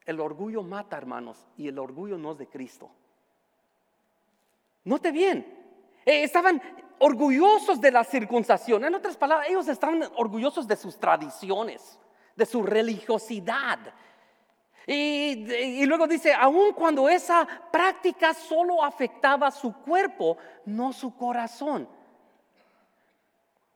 El 0.05 0.19
orgullo 0.19 0.63
mata, 0.63 0.97
hermanos, 0.97 1.45
y 1.55 1.67
el 1.67 1.77
orgullo 1.77 2.17
no 2.17 2.31
es 2.31 2.39
de 2.39 2.47
Cristo. 2.47 2.89
Note 4.85 5.11
bien, 5.11 5.45
eh, 6.03 6.23
estaban 6.23 6.59
orgullosos 6.99 7.81
de 7.81 7.91
la 7.91 8.03
circuncisión. 8.03 8.83
En 8.85 8.95
otras 8.95 9.17
palabras, 9.17 9.49
ellos 9.49 9.67
estaban 9.67 10.03
orgullosos 10.15 10.67
de 10.67 10.75
sus 10.75 10.97
tradiciones, 10.97 11.99
de 12.35 12.45
su 12.45 12.63
religiosidad, 12.63 13.79
y, 14.91 15.85
luego 15.85 16.07
dice, 16.07 16.33
aun 16.33 16.73
cuando 16.73 17.07
esa 17.07 17.47
práctica 17.71 18.33
solo 18.33 18.83
afectaba 18.83 19.51
su 19.51 19.71
cuerpo, 19.71 20.37
no 20.65 20.93
su 20.93 21.15
corazón. 21.15 21.87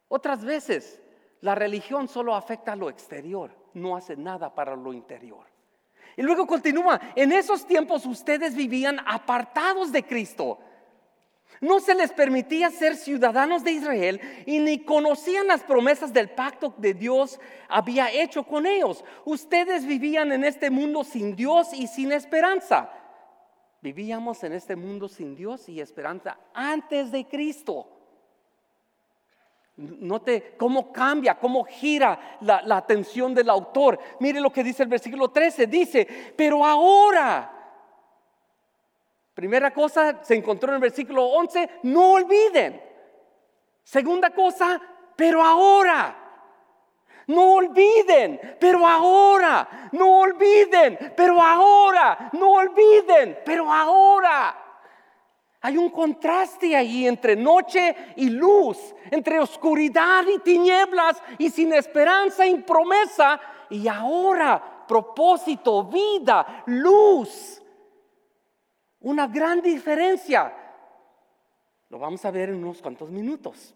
Otras 0.08 0.44
veces, 0.44 1.00
la 1.42 1.54
religión 1.54 2.08
solo 2.08 2.34
afecta 2.34 2.76
lo 2.76 2.90
exterior, 2.90 3.56
no 3.76 3.96
hace 3.96 4.16
nada 4.16 4.56
para 4.56 4.76
lo 4.76 4.92
interior. 4.92 5.46
Y 6.18 6.24
luego 6.24 6.48
continúa, 6.48 7.00
en 7.16 7.32
esos 7.32 7.64
tiempos 7.68 8.08
ustedes 8.08 8.56
vivían 8.56 9.00
apartados 9.06 9.92
de 9.92 10.04
Cristo 10.04 10.58
no 11.64 11.80
se 11.80 11.96
les 11.96 12.12
permitía 12.12 12.70
ser 12.72 12.98
ciudadanos 12.98 13.64
de 13.64 13.72
Israel 13.72 14.20
y 14.46 14.60
ni 14.60 14.84
conocían 14.84 15.48
las 15.48 15.64
promesas 15.64 16.12
del 16.12 16.30
pacto 16.30 16.76
que 16.76 16.94
Dios 16.94 17.40
había 17.70 18.12
hecho 18.12 18.44
con 18.44 18.66
ellos. 18.66 19.06
Ustedes 19.24 19.86
vivían 19.86 20.34
en 20.34 20.44
este 20.44 20.70
mundo 20.70 21.06
sin 21.06 21.38
Dios 21.38 21.74
y 21.74 21.88
sin 21.88 22.12
esperanza. 22.12 22.92
Vivíamos 23.82 24.44
en 24.44 24.52
este 24.52 24.76
mundo 24.76 25.08
sin 25.08 25.36
Dios 25.36 25.70
y 25.70 25.80
esperanza 25.80 26.38
antes 26.54 27.14
de 27.14 27.26
Cristo. 27.26 27.88
Note 29.78 30.56
cómo 30.58 30.92
cambia, 30.92 31.40
cómo 31.40 31.64
gira 31.64 32.38
la, 32.42 32.62
la, 32.64 32.76
atención 32.76 33.34
del 33.34 33.50
autor. 33.50 33.98
Mire 34.20 34.42
lo 34.42 34.52
que 34.52 34.66
dice 34.66 34.84
el 34.84 34.90
versículo 34.90 35.30
13. 35.30 35.68
Dice, 35.68 36.34
pero 36.36 36.66
ahora 36.66 37.63
Primera 39.34 39.74
cosa 39.74 40.24
se 40.24 40.36
encontró 40.36 40.70
en 40.70 40.76
el 40.76 40.82
versículo 40.82 41.26
11, 41.26 41.80
no 41.84 42.12
olviden. 42.12 42.82
Segunda 43.84 44.30
cosa, 44.30 44.80
pero 45.16 45.44
ahora. 45.44 46.20
No 47.28 47.54
olviden, 47.54 48.58
pero 48.60 48.86
ahora. 48.88 49.90
No 49.94 50.20
olviden, 50.20 51.14
pero 51.16 51.42
ahora. 51.42 52.30
No 52.34 52.52
olviden, 52.52 53.40
pero 53.46 53.72
ahora. 53.72 54.60
Hay 55.62 55.78
un 55.78 55.90
contraste 55.90 56.76
ahí 56.76 57.08
entre 57.08 57.38
noche 57.38 57.96
y 58.18 58.30
luz, 58.30 58.78
entre 59.10 59.40
oscuridad 59.40 60.26
y 60.28 60.40
tinieblas 60.40 61.24
y 61.38 61.50
sin 61.50 61.74
esperanza 61.74 62.46
y 62.46 62.56
promesa. 62.56 63.40
Y 63.70 63.88
ahora, 63.88 64.86
propósito, 64.86 65.86
vida, 65.86 66.64
luz. 66.66 67.63
Una 69.04 69.28
gran 69.28 69.62
diferencia. 69.62 70.54
Lo 71.90 72.00
vamos 72.00 72.24
a 72.26 72.32
ver 72.32 72.50
en 72.50 72.56
unos 72.56 72.82
cuantos 72.82 73.10
minutos. 73.10 73.76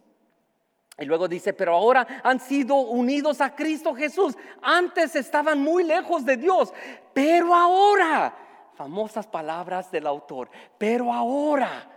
Y 0.97 1.05
luego 1.05 1.27
dice, 1.27 1.53
pero 1.53 1.75
ahora 1.75 2.21
han 2.23 2.39
sido 2.39 2.75
unidos 2.75 3.39
a 3.39 3.53
Cristo 3.53 3.93
Jesús. 3.93 4.35
Antes 4.61 5.15
estaban 5.15 5.61
muy 5.61 5.83
lejos 5.83 6.25
de 6.25 6.37
Dios, 6.37 6.73
pero 7.13 7.53
ahora, 7.53 8.33
famosas 8.73 9.27
palabras 9.27 9.91
del 9.91 10.07
autor, 10.07 10.49
pero 10.77 11.13
ahora, 11.13 11.87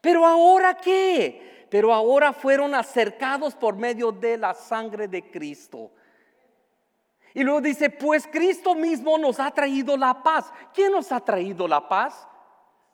pero 0.00 0.26
ahora 0.26 0.74
qué? 0.74 1.66
Pero 1.70 1.94
ahora 1.94 2.34
fueron 2.34 2.74
acercados 2.74 3.54
por 3.54 3.76
medio 3.76 4.12
de 4.12 4.36
la 4.36 4.52
sangre 4.52 5.08
de 5.08 5.30
Cristo. 5.30 5.90
Y 7.32 7.42
luego 7.42 7.62
dice, 7.62 7.88
pues 7.88 8.26
Cristo 8.26 8.74
mismo 8.74 9.16
nos 9.16 9.40
ha 9.40 9.50
traído 9.50 9.96
la 9.96 10.22
paz. 10.22 10.52
¿Quién 10.74 10.92
nos 10.92 11.10
ha 11.12 11.20
traído 11.20 11.66
la 11.66 11.88
paz? 11.88 12.28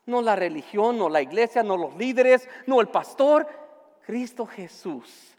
No 0.09 0.23
la 0.23 0.35
religión, 0.35 0.97
no 0.97 1.11
la 1.11 1.21
iglesia, 1.21 1.63
no 1.63 1.77
los 1.77 1.95
líderes, 1.95 2.49
no 2.67 2.81
el 2.81 2.89
pastor. 2.89 3.47
Cristo 4.07 4.47
Jesús 4.47 5.37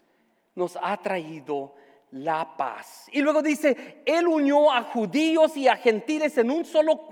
nos 0.54 0.78
ha 0.80 0.96
traído 0.96 1.74
la 2.12 2.56
paz. 2.56 3.08
Y 3.10 3.20
luego 3.20 3.42
dice, 3.42 4.00
Él 4.06 4.28
unió 4.28 4.70
a 4.70 4.84
judíos 4.84 5.56
y 5.56 5.66
a 5.66 5.74
gentiles 5.74 6.38
en 6.38 6.52
un 6.52 6.64
solo, 6.64 7.08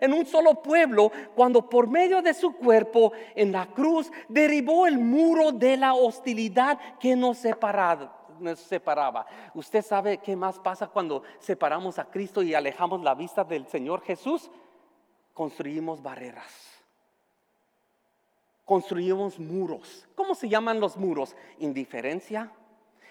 en 0.00 0.12
un 0.12 0.26
solo 0.26 0.60
pueblo 0.60 1.12
cuando 1.36 1.68
por 1.68 1.88
medio 1.88 2.22
de 2.22 2.34
su 2.34 2.56
cuerpo 2.56 3.12
en 3.36 3.52
la 3.52 3.66
cruz 3.66 4.10
derribó 4.28 4.88
el 4.88 4.98
muro 4.98 5.52
de 5.52 5.76
la 5.76 5.94
hostilidad 5.94 6.76
que 6.98 7.14
nos 7.14 7.38
separaba. 7.38 8.26
Nos 8.40 8.58
separaba. 8.58 9.26
Usted 9.54 9.82
sabe 9.82 10.18
qué 10.18 10.34
más 10.34 10.58
pasa 10.58 10.88
cuando 10.88 11.22
separamos 11.38 12.00
a 12.00 12.06
Cristo 12.06 12.42
y 12.42 12.52
alejamos 12.52 13.00
la 13.00 13.14
vista 13.14 13.44
del 13.44 13.68
Señor 13.68 14.02
Jesús. 14.02 14.50
Construimos 15.32 16.02
barreras 16.02 16.65
construimos 18.66 19.38
muros. 19.38 20.06
¿Cómo 20.14 20.34
se 20.34 20.48
llaman 20.50 20.80
los 20.80 20.98
muros? 20.98 21.34
Indiferencia, 21.60 22.52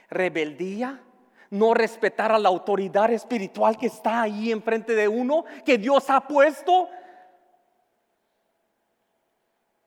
rebeldía, 0.09 1.01
no 1.49 1.73
respetar 1.73 2.31
a 2.31 2.37
la 2.37 2.49
autoridad 2.49 3.09
espiritual 3.11 3.77
que 3.77 3.87
está 3.87 4.21
ahí 4.21 4.51
enfrente 4.51 4.93
de 4.93 5.07
uno, 5.07 5.45
que 5.65 5.77
Dios 5.77 6.09
ha 6.09 6.19
puesto. 6.27 6.89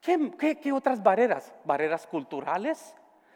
¿Qué, 0.01 0.73
otras 0.73 1.03
barreras? 1.03 1.53
Barreras 1.65 2.07
culturales, 2.07 2.95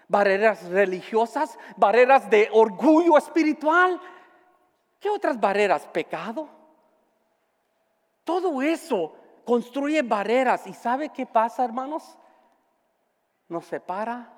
barreras 0.08 0.64
religiosas, 0.70 1.58
barreras 1.76 2.30
de 2.30 2.48
orgullo 2.50 3.18
espiritual. 3.18 4.00
¿Qué 4.98 5.10
otras 5.10 5.38
barreras? 5.38 5.86
Pecado. 5.88 6.48
Todo 8.24 8.62
eso 8.62 9.14
construye 9.44 10.00
barreras. 10.00 10.66
¿Y 10.66 10.72
sabe 10.72 11.10
qué 11.10 11.26
pasa, 11.26 11.62
hermanos? 11.62 12.16
Nos 13.52 13.66
separa 13.66 14.32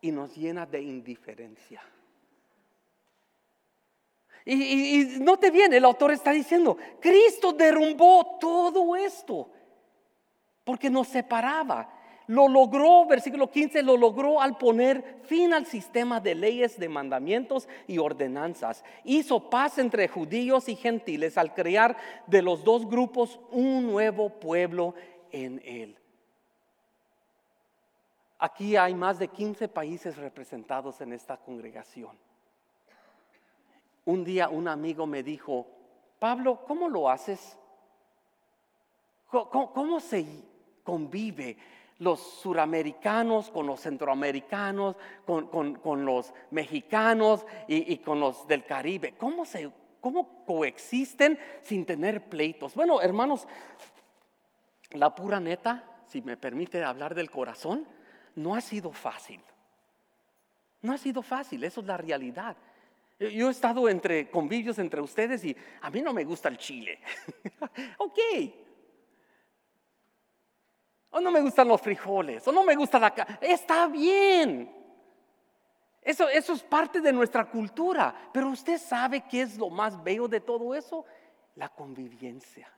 y 0.00 0.12
nos 0.12 0.36
llena 0.36 0.64
de 0.64 0.80
indiferencia. 0.80 1.82
Y, 4.44 5.16
no 5.20 5.36
te 5.38 5.50
viene, 5.50 5.78
el 5.78 5.84
autor 5.84 6.12
está 6.12 6.30
diciendo, 6.30 6.76
Cristo 7.00 7.52
derrumbó 7.52 8.38
todo 8.40 8.94
esto 8.94 9.50
porque 10.62 10.88
nos 10.88 11.08
separaba. 11.08 11.96
Lo 12.28 12.46
logró, 12.46 13.06
versículo 13.06 13.50
15, 13.50 13.82
lo 13.82 13.96
logró 13.96 14.40
al 14.40 14.56
poner 14.56 15.18
fin 15.24 15.52
al 15.52 15.66
sistema 15.66 16.20
de 16.20 16.36
leyes, 16.36 16.78
de 16.78 16.88
mandamientos 16.88 17.68
y 17.88 17.98
ordenanzas. 17.98 18.84
Hizo 19.02 19.50
paz 19.50 19.78
entre 19.78 20.06
judíos 20.06 20.68
y 20.68 20.76
gentiles 20.76 21.36
al 21.36 21.54
crear 21.54 21.96
de 22.28 22.40
los 22.40 22.62
dos 22.62 22.88
grupos 22.88 23.40
un 23.50 23.88
nuevo 23.88 24.28
pueblo 24.28 24.94
en 25.32 25.60
él. 25.64 25.99
Aquí 28.42 28.74
hay 28.74 28.94
más 28.94 29.18
de 29.18 29.28
15 29.28 29.68
países 29.68 30.16
representados 30.16 31.02
en 31.02 31.12
esta 31.12 31.36
congregación. 31.36 32.16
Un 34.06 34.24
día 34.24 34.48
un 34.48 34.66
amigo 34.66 35.06
me 35.06 35.22
dijo, 35.22 35.66
Pablo, 36.18 36.64
¿cómo 36.66 36.88
lo 36.88 37.10
haces? 37.10 37.58
¿Cómo, 39.28 40.00
se 40.00 40.26
convive? 40.82 41.56
los 41.98 42.18
suramericanos 42.18 43.50
con 43.50 43.66
los 43.66 43.80
centroamericanos, 43.80 44.96
con, 45.26 46.06
los 46.06 46.32
mexicanos 46.50 47.44
y, 47.68 47.98
con 47.98 48.20
los 48.20 48.48
del 48.48 48.64
Caribe. 48.64 49.16
¿Cómo, 49.18 49.44
se, 49.44 49.70
¿Cómo 50.00 50.46
coexisten 50.46 51.38
sin 51.60 51.84
tener 51.84 52.30
pleitos? 52.30 52.74
Bueno, 52.74 53.02
hermanos, 53.02 53.46
la 54.92 55.14
pura 55.14 55.40
neta, 55.40 55.84
si 56.06 56.22
me 56.22 56.38
permite 56.38 56.82
hablar 56.82 57.14
del 57.14 57.30
corazón, 57.30 57.86
no 58.34 58.54
ha 58.54 58.60
sido 58.60 58.92
fácil. 58.92 59.40
No 60.82 60.92
ha 60.92 60.98
sido 60.98 61.22
fácil, 61.22 61.62
eso 61.64 61.80
es 61.80 61.86
la 61.86 61.96
realidad. 61.96 62.56
Yo 63.18 63.48
he 63.48 63.50
estado 63.50 63.88
entre 63.88 64.30
convivios 64.30 64.78
entre 64.78 65.00
ustedes 65.00 65.44
y 65.44 65.54
a 65.82 65.90
mí 65.90 66.00
no 66.00 66.12
me 66.12 66.24
gusta 66.24 66.48
el 66.48 66.56
chile. 66.56 66.98
ok, 67.98 68.18
o 71.10 71.20
no 71.20 71.30
me 71.30 71.40
gustan 71.40 71.66
los 71.66 71.80
frijoles, 71.80 72.46
o 72.46 72.52
no 72.52 72.62
me 72.62 72.76
gusta 72.76 72.98
la. 72.98 73.08
Está 73.40 73.88
bien. 73.88 74.72
Eso, 76.02 76.28
eso 76.28 76.52
es 76.52 76.62
parte 76.62 77.00
de 77.00 77.12
nuestra 77.12 77.44
cultura. 77.50 78.14
Pero 78.32 78.48
usted 78.48 78.78
sabe 78.78 79.24
qué 79.28 79.42
es 79.42 79.58
lo 79.58 79.68
más 79.68 80.02
bello 80.02 80.28
de 80.28 80.40
todo 80.40 80.74
eso? 80.74 81.04
La 81.56 81.68
convivencia. 81.68 82.72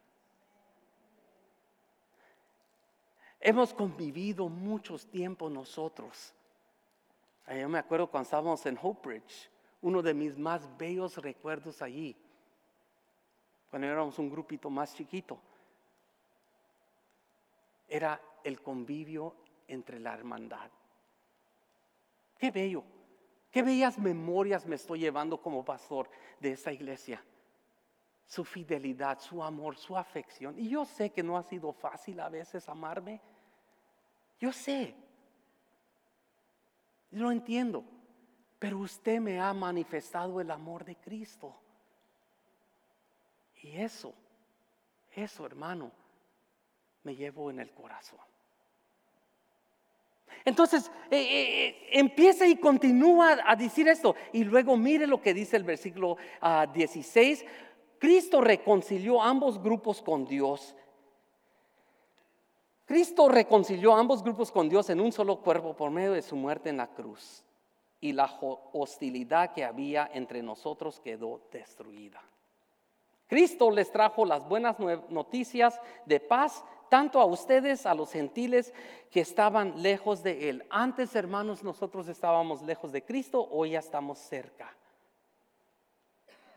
Hemos 3.45 3.75
convivido 3.75 4.49
muchos 4.49 5.05
tiempos 5.07 5.51
nosotros. 5.51 6.33
Yo 7.49 7.69
me 7.69 7.79
acuerdo 7.79 8.07
cuando 8.07 8.25
estábamos 8.25 8.65
en 8.67 8.79
Hope 8.81 9.09
Bridge, 9.09 9.51
uno 9.81 10.01
de 10.01 10.15
mis 10.15 10.39
más 10.39 10.63
bellos 10.79 11.17
recuerdos 11.17 11.83
allí, 11.83 12.17
cuando 13.69 13.89
éramos 13.89 14.17
un 14.19 14.31
grupito 14.31 14.71
más 14.71 14.95
chiquito 14.95 15.41
era 17.89 18.19
el 18.43 18.63
convivio 18.63 19.35
entre 19.69 20.01
la 20.01 20.15
hermandad. 20.15 20.71
Qué 22.39 22.51
bello, 22.51 22.85
qué 23.51 23.63
bellas 23.63 23.99
memorias 23.99 24.67
me 24.67 24.77
estoy 24.77 25.01
llevando 25.01 25.41
como 25.43 25.65
pastor 25.65 26.09
de 26.41 26.53
esta 26.53 26.73
iglesia. 26.73 27.23
Su 28.27 28.45
fidelidad, 28.45 29.19
su 29.21 29.43
amor, 29.43 29.77
su 29.77 29.97
afección. 29.97 30.59
Y 30.59 30.71
yo 30.71 30.87
sé 30.87 31.11
que 31.11 31.23
no 31.23 31.37
ha 31.37 31.43
sido 31.43 31.73
fácil 31.73 32.21
a 32.21 32.31
veces 32.31 32.67
amarme. 32.69 33.21
Yo 34.43 34.53
sé. 34.53 34.93
Lo 37.13 37.31
entiendo. 37.31 37.85
Pero 38.59 38.79
usted 38.81 39.21
me 39.21 39.39
ha 39.39 39.55
manifestado 39.55 40.41
el 40.41 40.51
amor 40.51 40.85
de 40.85 40.97
Cristo. 40.97 41.55
Y 43.63 43.77
eso, 43.77 44.13
eso 45.13 45.47
hermano, 45.47 45.93
me 47.05 47.15
llevo 47.15 47.51
en 47.51 47.61
el 47.61 47.71
corazón. 47.71 48.19
Entonces, 50.45 50.91
eh, 51.09 51.21
eh, 51.21 51.69
eh, 51.69 51.89
empieza 51.93 52.45
y 52.45 52.57
continúa 52.57 53.39
a 53.45 53.55
decir 53.55 53.87
esto. 53.87 54.17
Y 54.33 54.43
luego 54.43 54.77
mire 54.77 55.07
lo 55.07 55.23
que 55.23 55.35
dice 55.35 55.57
el 55.57 55.63
versículo 55.63 56.17
16. 56.75 57.45
Ah, 57.47 57.51
Cristo 58.01 58.41
reconcilió 58.41 59.23
ambos 59.23 59.63
grupos 59.63 60.03
con 60.03 60.25
Dios. 60.25 60.75
Cristo 62.93 63.27
reconcilió 63.27 63.95
ambos 63.95 64.23
grupos 64.23 64.53
con 64.53 64.69
Dios 64.69 64.91
en 64.91 65.01
un 65.01 65.13
solo 65.13 65.39
cuerpo 65.39 65.75
por 65.75 65.91
medio 65.91 66.13
de 66.13 66.21
su 66.21 66.37
muerte 66.37 66.69
en 66.69 66.77
la 66.77 66.89
cruz. 66.89 67.43
Y 68.03 68.13
la 68.13 68.31
hostilidad 68.75 69.55
que 69.55 69.65
había 69.65 70.11
entre 70.13 70.43
nosotros 70.43 71.01
quedó 71.01 71.41
destruida. 71.51 72.21
Cristo 73.27 73.71
les 73.71 73.91
trajo 73.91 74.27
las 74.27 74.47
buenas 74.47 74.77
noticias 75.09 75.81
de 76.05 76.21
paz 76.21 76.63
tanto 76.91 77.19
a 77.19 77.25
ustedes, 77.25 77.87
a 77.87 77.95
los 77.95 78.13
gentiles 78.13 78.75
que 79.11 79.21
estaban 79.21 79.83
lejos 79.83 80.23
de 80.23 80.51
Él. 80.51 80.67
Antes, 80.69 81.17
hermanos, 81.17 81.65
nosotros 81.65 82.09
estábamos 82.09 82.61
lejos 82.61 82.93
de 82.93 83.03
Cristo, 83.03 83.49
hoy 83.53 83.71
ya 83.71 83.79
estamos 83.79 84.19
cerca. 84.19 84.71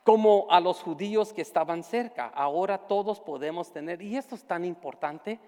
Como 0.04 0.48
a 0.50 0.60
los 0.60 0.82
judíos 0.82 1.32
que 1.32 1.43
estaban 1.43 1.82
cerca, 1.82 2.28
ahora 2.28 2.78
todos 2.78 3.21
podemos 3.21 3.71
tener, 3.71 4.02
y 4.02 4.17
esto 4.17 4.36
es 4.36 4.43
tan 4.43 4.65
importante, 4.65 5.39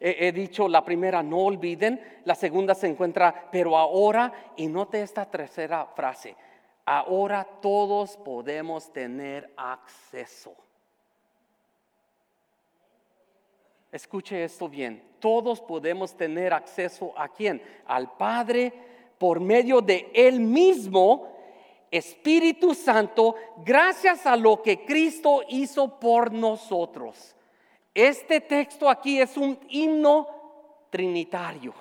He, 0.00 0.32
dicho 0.32 0.68
la 0.68 0.84
primera, 0.84 1.22
no 1.22 1.38
olviden. 1.38 2.00
La 2.24 2.34
segunda 2.34 2.74
se 2.74 2.88
encuentra, 2.88 3.48
pero 3.50 3.76
ahora, 3.76 4.52
y 4.56 4.66
note 4.66 5.02
esta 5.02 5.24
tercera 5.24 5.86
frase, 5.86 6.36
ahora 6.84 7.44
todos 7.60 8.16
podemos 8.16 8.92
tener 8.92 9.52
acceso. 9.56 10.54
Escuche 13.90 14.42
esto 14.42 14.68
bien, 14.68 15.02
todos 15.20 15.60
podemos 15.60 16.16
tener 16.16 16.52
acceso 16.52 17.12
a 17.16 17.28
quién? 17.28 17.62
Al 17.86 18.16
Padre 18.16 18.72
por 19.18 19.40
medio 19.40 19.80
de 19.80 20.10
Él 20.12 20.40
mismo, 20.40 21.32
Espíritu 21.90 22.74
Santo, 22.74 23.36
gracias 23.64 24.26
a 24.26 24.36
lo 24.36 24.60
que 24.60 24.84
Cristo 24.84 25.42
hizo 25.48 26.00
por 26.00 26.32
nosotros. 26.32 27.36
Este 27.94 28.40
texto 28.40 28.90
aquí 28.90 29.20
es 29.20 29.36
un 29.36 29.58
himno 29.68 30.26
trinitario. 30.90 31.72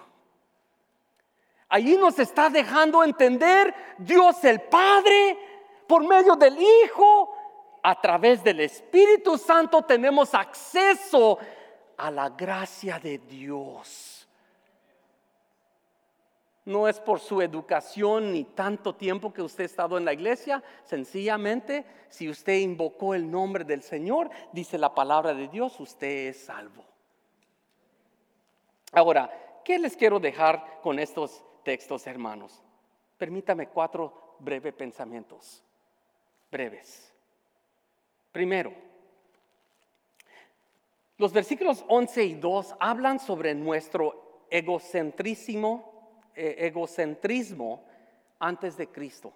Allí 1.70 1.98
nos 1.98 2.20
está 2.20 2.52
dejando 2.52 3.04
entender 3.04 3.74
Dios 3.98 4.44
el 4.44 4.62
Padre 4.62 5.38
por 5.88 6.08
medio 6.08 6.36
del 6.36 6.56
Hijo, 6.62 7.36
a 7.82 8.00
través 8.00 8.44
del 8.44 8.62
Espíritu 8.62 9.38
Santo 9.38 9.82
tenemos 9.82 10.34
acceso 10.34 11.38
a 11.98 12.10
la 12.10 12.30
gracia 12.30 12.98
de 13.00 13.18
Dios. 13.18 14.13
No 16.66 16.88
es 16.88 17.00
por 17.00 17.20
su 17.20 17.42
educación 17.42 18.32
ni 18.32 18.46
tanto 18.46 18.96
tiempo 18.96 19.34
que 19.34 19.42
usted 19.42 19.64
ha 19.64 19.66
estado 19.66 19.98
en 19.98 20.06
la 20.06 20.14
iglesia, 20.14 20.64
sencillamente 20.86 21.86
si 22.10 22.30
usted 22.30 22.60
invocó 22.60 23.14
el 23.14 23.30
nombre 23.30 23.66
del 23.66 23.82
Señor, 23.82 24.30
dice 24.54 24.78
la 24.78 24.96
palabra 24.96 25.34
de 25.34 25.50
Dios, 25.50 25.78
usted 25.80 26.30
es 26.30 26.46
salvo. 26.46 26.86
Ahora, 28.94 29.62
¿qué 29.66 29.80
les 29.80 29.98
quiero 29.98 30.20
dejar 30.20 30.80
con 30.82 31.00
estos 31.00 31.44
textos, 31.64 32.08
hermanos? 32.08 32.62
Permítame 33.18 33.68
cuatro 33.68 34.36
breves 34.40 34.74
pensamientos, 34.74 35.64
breves. 36.52 37.12
Primero, 38.32 38.74
los 41.18 41.32
versículos 41.32 41.86
11 41.88 42.24
y 42.24 42.34
2 42.36 42.76
hablan 42.80 43.20
sobre 43.20 43.54
nuestro 43.54 44.46
egocentrismo, 44.50 45.93
egocentrismo 46.36 47.84
antes 48.40 48.78
de 48.78 48.88
Cristo. 48.88 49.34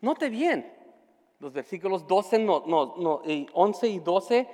Note 0.00 0.28
bien, 0.28 0.72
los 1.38 1.52
versículos 1.52 2.06
12, 2.06 2.38
no, 2.38 2.64
no, 2.66 3.22
11 3.52 3.88
y 3.88 3.98
12, 3.98 4.48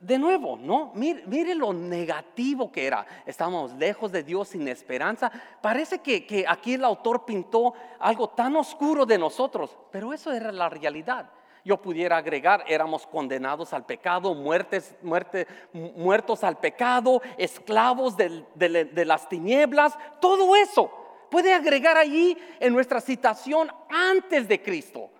de 0.00 0.18
nuevo, 0.18 0.56
¿no? 0.56 0.92
Mire, 0.94 1.54
lo 1.54 1.72
negativo 1.72 2.70
que 2.70 2.86
era. 2.86 3.06
Estábamos 3.24 3.72
lejos 3.74 4.12
de 4.12 4.22
Dios 4.22 4.48
sin 4.48 4.68
esperanza. 4.68 5.32
Parece 5.62 6.00
que 6.00 6.44
aquí 6.46 6.74
el 6.74 6.84
autor 6.84 7.24
pintó 7.24 7.72
algo 7.98 8.28
tan 8.28 8.56
oscuro 8.56 9.06
de 9.06 9.18
nosotros, 9.18 9.76
pero 9.90 10.12
eso 10.12 10.32
era 10.32 10.52
la 10.52 10.68
realidad. 10.68 11.30
Yo 11.66 11.82
pudiera 11.82 12.18
agregar, 12.18 12.64
éramos 12.68 13.08
condenados 13.08 13.72
al 13.72 13.84
pecado, 13.84 14.36
muertos 14.36 16.44
al 16.44 16.58
pecado, 16.58 17.20
esclavos 17.36 18.16
de 18.16 19.04
las 19.04 19.28
tinieblas, 19.28 19.98
todo 20.20 20.54
eso 20.54 20.88
puede 21.28 21.52
agregar 21.52 21.96
allí 21.96 22.38
en 22.60 22.72
nuestra 22.72 23.00
situación 23.00 23.68
antes 23.88 24.46
de 24.46 24.62
Cristo. 24.62 25.10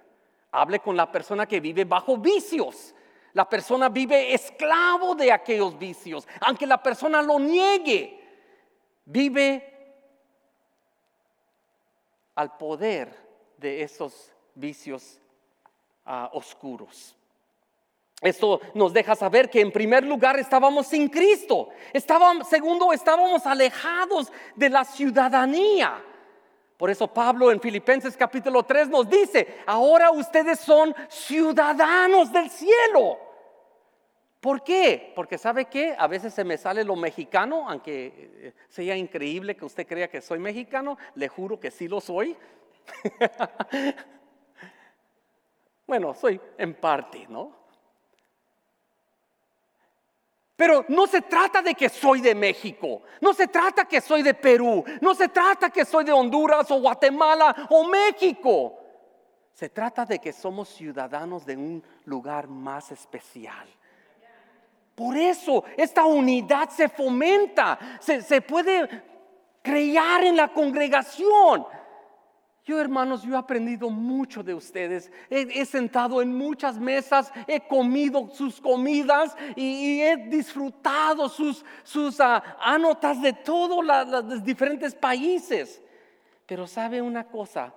Hable 0.52 0.78
con 0.78 0.96
la 0.96 1.10
persona 1.10 1.46
que 1.46 1.58
vive 1.58 1.84
bajo 1.84 2.16
vicios. 2.16 2.94
La 3.32 3.48
persona 3.48 3.88
vive 3.88 4.32
esclavo 4.32 5.16
de 5.16 5.32
aquellos 5.32 5.76
vicios, 5.76 6.28
aunque 6.42 6.64
la 6.64 6.80
persona 6.80 7.22
lo 7.22 7.40
niegue. 7.40 8.22
Vive 9.04 9.98
al 12.36 12.56
poder 12.56 13.12
de 13.56 13.82
esos 13.82 14.32
vicios 14.54 15.20
oscuros. 16.32 17.16
Esto 18.22 18.60
nos 18.74 18.92
deja 18.92 19.14
saber 19.14 19.50
que 19.50 19.60
en 19.60 19.70
primer 19.70 20.04
lugar 20.04 20.38
estábamos 20.38 20.86
sin 20.86 21.08
Cristo. 21.08 21.68
Estábamos, 21.92 22.48
segundo, 22.48 22.92
estábamos 22.92 23.44
alejados 23.44 24.32
de 24.54 24.70
la 24.70 24.84
ciudadanía. 24.84 26.02
Por 26.78 26.90
eso 26.90 27.08
Pablo 27.08 27.50
en 27.50 27.60
Filipenses 27.60 28.16
capítulo 28.16 28.62
3 28.62 28.88
nos 28.88 29.08
dice, 29.08 29.58
ahora 29.66 30.10
ustedes 30.10 30.60
son 30.60 30.94
ciudadanos 31.08 32.32
del 32.32 32.50
cielo. 32.50 33.18
¿Por 34.40 34.62
qué? 34.62 35.12
Porque 35.14 35.38
sabe 35.38 35.66
qué, 35.66 35.94
a 35.98 36.06
veces 36.06 36.32
se 36.32 36.44
me 36.44 36.56
sale 36.56 36.84
lo 36.84 36.96
mexicano, 36.96 37.68
aunque 37.68 38.12
eh, 38.16 38.52
sea 38.68 38.96
increíble 38.96 39.56
que 39.56 39.64
usted 39.64 39.86
crea 39.86 40.08
que 40.08 40.20
soy 40.20 40.38
mexicano, 40.38 40.96
le 41.14 41.28
juro 41.28 41.58
que 41.58 41.70
sí 41.70 41.88
lo 41.88 42.00
soy. 42.00 42.36
bueno, 45.86 46.14
soy 46.14 46.40
en 46.58 46.74
parte, 46.74 47.26
¿no? 47.28 47.54
Pero 50.56 50.86
no 50.88 51.06
se 51.06 51.20
trata 51.20 51.60
de 51.60 51.74
que 51.74 51.90
soy 51.90 52.22
de 52.22 52.34
México, 52.34 53.02
no 53.20 53.34
se 53.34 53.46
trata 53.46 53.84
que 53.84 54.00
soy 54.00 54.22
de 54.22 54.32
Perú, 54.32 54.82
no 55.02 55.14
se 55.14 55.28
trata 55.28 55.68
que 55.68 55.84
soy 55.84 56.04
de 56.04 56.12
Honduras 56.12 56.70
o 56.70 56.80
Guatemala 56.80 57.68
o 57.70 57.84
México. 57.84 58.78
Se 59.52 59.68
trata 59.68 60.06
de 60.06 60.18
que 60.18 60.32
somos 60.32 60.68
ciudadanos 60.70 61.44
de 61.44 61.56
un 61.56 61.82
lugar 62.06 62.48
más 62.48 62.90
especial. 62.90 63.68
Por 64.94 65.14
eso 65.14 65.64
esta 65.76 66.06
unidad 66.06 66.70
se 66.70 66.88
fomenta, 66.88 67.78
se, 68.00 68.40
puede 68.40 69.02
crear 69.62 70.24
en 70.24 70.36
la 70.36 70.48
congregación. 70.48 71.66
Yo, 72.66 72.80
hermanos, 72.80 73.22
yo 73.22 73.34
he 73.34 73.38
aprendido 73.38 73.88
mucho 73.90 74.42
de 74.42 74.52
ustedes. 74.52 75.12
He, 75.30 75.64
sentado 75.64 76.20
en 76.20 76.36
muchas 76.36 76.80
mesas, 76.80 77.32
he 77.46 77.60
comido 77.60 78.28
sus 78.32 78.60
comidas 78.60 79.36
y, 79.54 80.00
he 80.00 80.16
disfrutado 80.16 81.28
sus, 81.28 81.64
ah, 82.18 82.56
anotas 82.60 83.22
de 83.22 83.32
todos 83.32 83.84
los 83.84 84.42
diferentes 84.42 84.96
países. 84.96 85.80
Pero 86.44 86.66
sabe 86.66 87.00
una 87.00 87.28
cosa, 87.28 87.72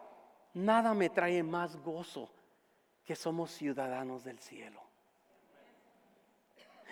nada 0.56 0.96
me 0.96 1.12
trae 1.12 1.44
más 1.44 1.76
gozo 1.76 2.28
que 3.06 3.16
somos 3.16 3.52
ciudadanos 3.52 4.24
del 4.24 4.40
cielo. 4.40 4.82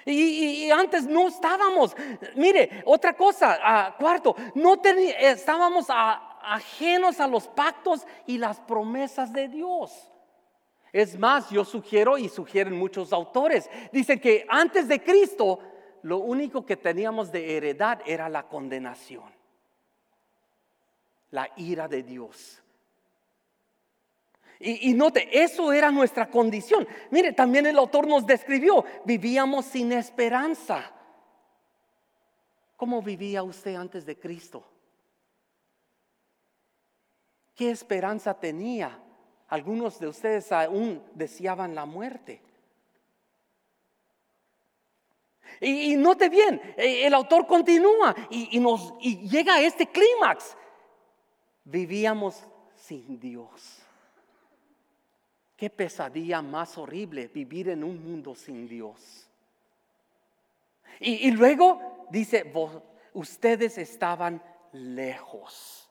Y, 0.05 0.69
antes 0.69 1.07
no 1.07 1.27
estábamos. 1.27 1.95
Mire, 2.35 2.83
otra 2.85 3.13
cosa, 3.13 3.57
ah, 3.61 3.95
cuarto, 3.97 4.35
no 4.53 4.79
estábamos 5.19 5.87
ajenos 6.47 7.19
a 7.19 7.27
los 7.27 7.47
pactos 7.47 8.05
y 8.25 8.37
las 8.37 8.59
promesas 8.61 9.33
de 9.33 9.47
Dios. 9.47 9.91
Es 10.93 11.17
más, 11.19 11.49
yo 11.49 11.65
sugiero 11.65 12.17
y 12.17 12.29
sugieren 12.29 12.77
muchos 12.77 13.11
autores, 13.11 13.69
dicen 13.91 14.19
que 14.19 14.45
antes 14.49 14.87
de 14.87 15.03
Cristo 15.03 15.59
lo 16.03 16.19
único 16.19 16.65
que 16.65 16.77
teníamos 16.77 17.31
de 17.31 17.57
heredad 17.57 18.01
era 18.05 18.29
la 18.29 18.47
condenación, 18.47 19.25
la 21.31 21.49
ira 21.57 21.87
de 21.87 22.03
Dios. 22.03 22.63
Y, 24.59 24.95
note, 24.95 25.29
eso 25.31 25.71
era 25.71 25.91
nuestra 25.91 26.31
condición. 26.31 26.87
Mire, 27.11 27.31
también 27.33 27.67
el 27.67 27.77
autor 27.77 28.07
nos 28.07 28.25
describió, 28.25 28.83
vivíamos 29.05 29.65
sin 29.65 29.91
esperanza. 29.91 30.91
¿Cómo 32.75 33.03
vivía 33.03 33.43
usted 33.43 33.75
antes 33.75 34.03
de 34.03 34.17
Cristo? 34.17 34.65
¿Qué 37.57 37.71
esperanza 37.71 38.39
tenía? 38.39 38.99
Algunos 39.49 39.99
de 39.99 40.07
ustedes 40.07 40.51
aún 40.51 41.03
deseaban 41.15 41.73
la 41.73 41.85
muerte. 41.85 42.39
Y, 45.59 45.95
note 45.95 46.29
bien, 46.29 46.61
eh, 46.77 47.07
el 47.07 47.15
autor 47.15 47.47
continúa 47.47 48.15
y, 48.29 48.59
nos, 48.59 48.93
y 49.01 49.27
llega 49.27 49.55
a 49.55 49.61
este 49.61 49.87
clímax. 49.87 50.55
Vivíamos 51.63 52.43
sin 52.75 53.19
Dios. 53.19 53.79
Qué 55.55 55.71
pesadilla 55.71 56.43
más 56.43 56.77
horrible 56.77 57.27
vivir 57.27 57.69
en 57.69 57.83
un 57.83 58.03
mundo 58.03 58.35
sin 58.35 58.67
Dios. 58.67 59.27
Y, 60.99 61.31
luego 61.31 62.05
dice, 62.11 62.53
ustedes 63.13 63.79
estaban 63.79 64.43
lejos. 64.73 65.86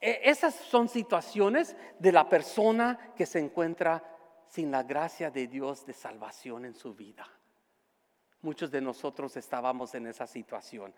E, 0.00 0.20
esas 0.24 0.54
son 0.54 0.88
situaciones 0.88 1.76
de 1.98 2.12
la 2.12 2.28
persona 2.28 3.12
que 3.14 3.26
se 3.26 3.38
encuentra 3.38 4.02
sin 4.48 4.70
la 4.70 4.82
gracia 4.82 5.30
de 5.30 5.46
Dios 5.46 5.84
de 5.86 5.92
salvación 5.92 6.64
en 6.64 6.74
su 6.74 6.94
vida. 6.94 7.28
Muchos 8.42 8.70
de 8.70 8.80
nosotros 8.80 9.36
estábamos 9.36 9.94
en 9.94 10.06
esa 10.06 10.26
situación. 10.26 10.94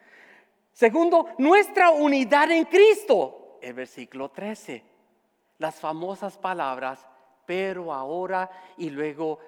Segundo, 0.73 1.29
nuestra 1.39 1.91
unidad 1.91 2.51
en 2.51 2.65
Cristo. 2.65 3.59
El 3.61 3.75
versículo 3.75 4.31
13. 4.31 4.83
Las 5.59 5.79
famosas 5.81 6.39
palabras, 6.39 7.07
pero 7.45 7.93
ahora 7.93 8.51
y 8.79 8.91
luego 8.91 9.39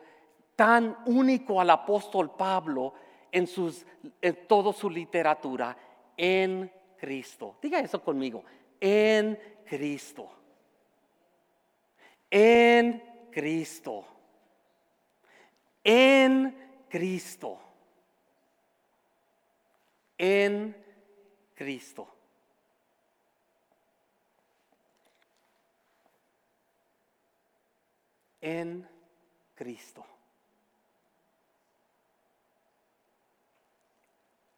tan 0.55 0.97
único 1.07 1.61
al 1.61 1.71
apóstol 1.71 2.33
Pablo 2.37 2.93
en, 3.31 3.47
sus, 3.47 3.87
en 4.21 4.47
toda 4.47 4.73
su 4.73 4.91
literatura, 4.91 5.77
en 6.17 6.71
Cristo. 6.97 7.57
Diga 7.61 7.81
eso 7.81 8.03
conmigo, 8.03 8.45
en 8.87 9.39
Cristo. 9.65 10.31
En 12.31 13.03
Cristo. 13.31 14.05
En 15.83 16.55
Cristo. 16.91 17.59
En 20.19 20.77
Cristo. 21.55 22.15
en 28.47 28.87
Cristo. 29.55 30.05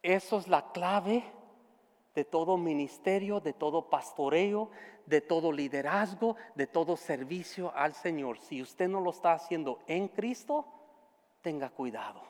Eso 0.02 0.38
es 0.38 0.48
la 0.48 0.72
clave 0.72 1.35
de 2.16 2.24
todo 2.24 2.56
ministerio, 2.56 3.40
de 3.40 3.52
todo 3.52 3.90
pastoreo, 3.90 4.70
de 5.04 5.20
todo 5.20 5.52
liderazgo, 5.52 6.36
de 6.54 6.66
todo 6.66 6.96
servicio 6.96 7.70
al 7.76 7.92
Señor. 7.92 8.38
Si 8.38 8.62
usted 8.62 8.88
no 8.88 9.02
lo 9.02 9.10
está 9.10 9.34
haciendo 9.34 9.80
en 9.86 10.08
Cristo, 10.08 10.66
tenga 11.42 11.68
cuidado. 11.68 12.22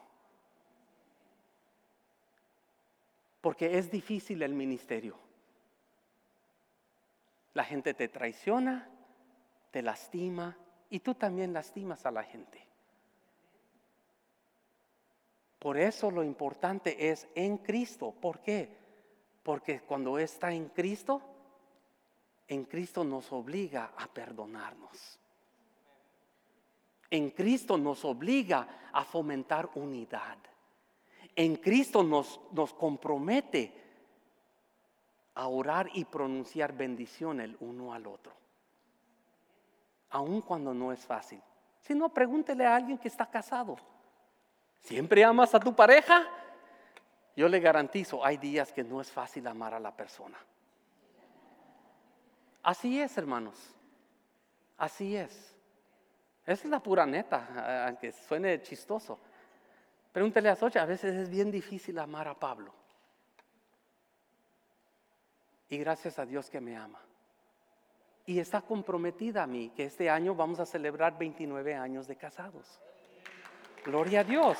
Porque 3.40 3.78
es 3.78 3.92
difícil 3.92 4.42
el 4.42 4.54
ministerio. 4.54 5.16
La 7.54 7.62
gente 7.62 7.94
te 7.94 8.08
traiciona, 8.08 8.90
te 9.70 9.82
lastima, 9.82 10.58
y 10.90 10.98
tú 10.98 11.14
también 11.14 11.52
lastimas 11.52 12.04
a 12.06 12.10
la 12.10 12.24
gente. 12.24 12.66
Por 15.60 15.78
eso 15.78 16.10
lo 16.10 16.24
importante 16.24 17.08
es 17.08 17.28
en 17.36 17.58
Cristo. 17.58 18.12
¿Por 18.20 18.40
qué? 18.40 18.85
Porque 19.46 19.82
cuando 19.82 20.18
está 20.18 20.52
en 20.52 20.70
Cristo, 20.70 21.22
en 22.48 22.64
Cristo 22.64 23.04
nos 23.04 23.30
obliga 23.30 23.92
a 23.96 24.08
perdonarnos. 24.08 25.20
En 27.08 27.30
Cristo 27.30 27.78
nos 27.78 28.04
obliga 28.04 28.90
a 28.92 29.04
fomentar 29.04 29.70
unidad. 29.76 30.36
En 31.36 31.54
Cristo 31.54 32.02
nos, 32.02 32.40
nos 32.50 32.74
compromete 32.74 33.72
a 35.36 35.46
orar 35.46 35.90
y 35.94 36.04
pronunciar 36.04 36.72
bendición 36.72 37.40
el 37.40 37.56
uno 37.60 37.94
al 37.94 38.08
otro 38.08 38.32
aun 40.10 40.40
cuando 40.40 40.72
no 40.72 40.92
es 40.92 41.04
fácil. 41.04 41.40
Si 41.80 41.94
no, 41.94 42.08
pregúntele 42.08 42.64
a 42.66 42.74
alguien 42.74 42.98
que 42.98 43.08
está 43.08 43.26
casado. 43.26 43.76
¿Siempre 44.80 45.24
amas 45.24 45.54
a 45.54 45.60
tu 45.60 45.74
pareja? 45.74 46.26
Yo 47.36 47.48
le 47.48 47.60
garantizo, 47.60 48.24
hay 48.24 48.38
días 48.38 48.72
que 48.72 48.82
no 48.82 49.00
es 49.00 49.12
fácil 49.12 49.46
amar 49.46 49.74
a 49.74 49.78
la 49.78 49.94
persona. 49.94 50.38
Así 52.62 53.00
es, 53.00 53.16
hermanos. 53.18 53.74
Así 54.78 55.14
es. 55.14 55.54
Esa 56.46 56.64
es 56.64 56.70
la 56.70 56.80
pura 56.80 57.04
neta, 57.04 57.86
aunque 57.86 58.10
suene 58.12 58.62
chistoso. 58.62 59.18
Pregúntele 60.12 60.48
a 60.48 60.56
Socha, 60.56 60.82
a 60.82 60.86
veces 60.86 61.14
es 61.14 61.28
bien 61.28 61.50
difícil 61.50 61.98
amar 61.98 62.26
a 62.26 62.34
Pablo. 62.34 62.72
Y 65.68 65.76
gracias 65.76 66.18
a 66.18 66.24
Dios 66.24 66.48
que 66.48 66.60
me 66.60 66.76
ama. 66.76 67.00
Y 68.24 68.38
está 68.38 68.62
comprometida 68.62 69.42
a 69.42 69.46
mí, 69.46 69.70
que 69.76 69.84
este 69.84 70.08
año 70.08 70.34
vamos 70.34 70.58
a 70.58 70.66
celebrar 70.66 71.18
29 71.18 71.74
años 71.74 72.06
de 72.06 72.16
casados. 72.16 72.80
Gloria 73.84 74.20
a 74.20 74.24
Dios. 74.24 74.58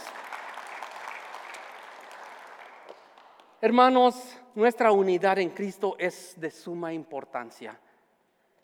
Hermanos, 3.59 4.39
nuestra 4.55 4.93
unidad 4.93 5.39
en 5.39 5.49
Cristo 5.49 5.97
es 5.99 6.39
de 6.39 6.51
suma 6.51 6.93
importancia. 6.93 7.81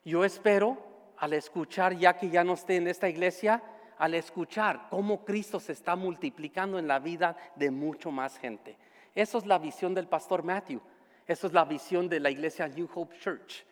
Yo 0.05 0.22
espero, 0.22 0.76
al 1.16 1.33
escuchar, 1.33 1.96
ya 1.96 2.14
que 2.18 2.28
ya 2.28 2.44
no 2.44 2.52
esté 2.52 2.76
en 2.76 2.88
esta 2.88 3.09
iglesia, 3.09 3.62
al 3.96 4.14
escuchar 4.14 4.88
cómo 4.90 5.24
Cristo 5.24 5.59
se 5.61 5.72
está 5.72 5.96
multiplicando 5.96 6.78
en 6.78 6.87
la 6.87 6.98
vida 6.98 7.37
de 7.57 7.70
mucho 7.70 8.11
más 8.11 8.37
gente. 8.37 8.76
Eso 9.14 9.38
es 9.38 9.46
la 9.46 9.59
visión 9.59 9.94
del 9.94 10.09
pastor 10.09 10.42
Matthew. 10.42 10.83
Eso 11.26 11.46
es 11.46 11.55
la 11.55 11.64
visión 11.64 12.07
de 12.09 12.20
la 12.20 12.31
iglesia 12.31 12.68
New 12.68 12.88
Hope 12.94 13.16
Church. 13.18 13.64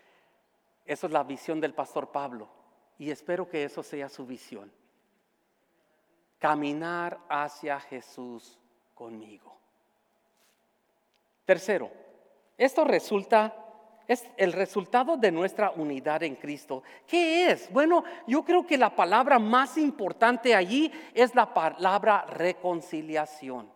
Eso 0.86 1.06
es 1.06 1.12
la 1.12 1.22
visión 1.22 1.60
del 1.60 1.74
pastor 1.74 2.10
Pablo. 2.10 2.48
Y 2.98 3.10
espero 3.10 3.46
que 3.46 3.64
eso 3.64 3.82
sea 3.82 4.08
su 4.08 4.24
visión. 4.24 4.72
Caminar 6.38 7.18
hacia 7.28 7.78
Jesús 7.78 8.58
conmigo. 8.94 9.59
Tercero, 11.50 11.90
esto 12.56 12.84
resulta, 12.84 13.52
es 14.06 14.24
el 14.36 14.52
resultado 14.52 15.16
de 15.16 15.32
nuestra 15.32 15.72
unidad 15.72 16.22
en 16.22 16.36
Cristo. 16.36 16.84
¿Qué 17.08 17.50
es? 17.50 17.68
Bueno, 17.72 18.04
yo 18.28 18.44
creo 18.44 18.64
que 18.64 18.78
la 18.78 18.94
palabra 18.94 19.40
más 19.40 19.76
importante 19.76 20.54
allí 20.54 20.92
es 21.12 21.34
la 21.34 21.52
palabra 21.52 22.24
reconciliación. 22.26 23.68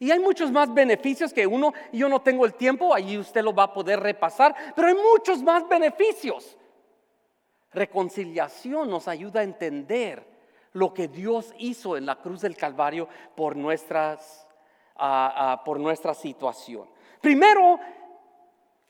Y 0.00 0.10
hay 0.10 0.18
muchos 0.18 0.50
más 0.50 0.74
beneficios 0.74 1.32
que 1.32 1.46
uno, 1.46 1.72
yo 1.92 2.08
no 2.08 2.20
tengo 2.20 2.44
el 2.44 2.54
tiempo, 2.54 2.92
allí 2.92 3.16
usted 3.16 3.44
lo 3.44 3.54
va 3.54 3.62
a 3.62 3.72
poder 3.72 4.00
repasar, 4.00 4.52
pero 4.74 4.88
hay 4.88 4.94
muchos 4.94 5.40
más 5.40 5.68
beneficios. 5.68 6.58
Reconciliación 7.72 8.90
nos 8.90 9.06
ayuda 9.06 9.38
a 9.38 9.44
entender 9.44 10.26
lo 10.72 10.92
que 10.92 11.06
Dios 11.06 11.54
hizo 11.58 11.96
en 11.96 12.06
la 12.06 12.16
cruz 12.16 12.40
del 12.40 12.56
Calvario 12.56 13.08
por 13.36 13.54
nuestras 13.54 14.48
por 15.64 15.80
nuestra 15.80 16.14
situación. 16.14 16.88
Primero, 17.20 17.78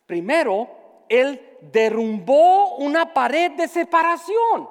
primero, 0.06 0.68
Él 1.08 1.58
derrumbó 1.60 2.76
una 2.76 3.12
pared 3.12 3.52
de 3.52 3.68
separación. 3.68 4.68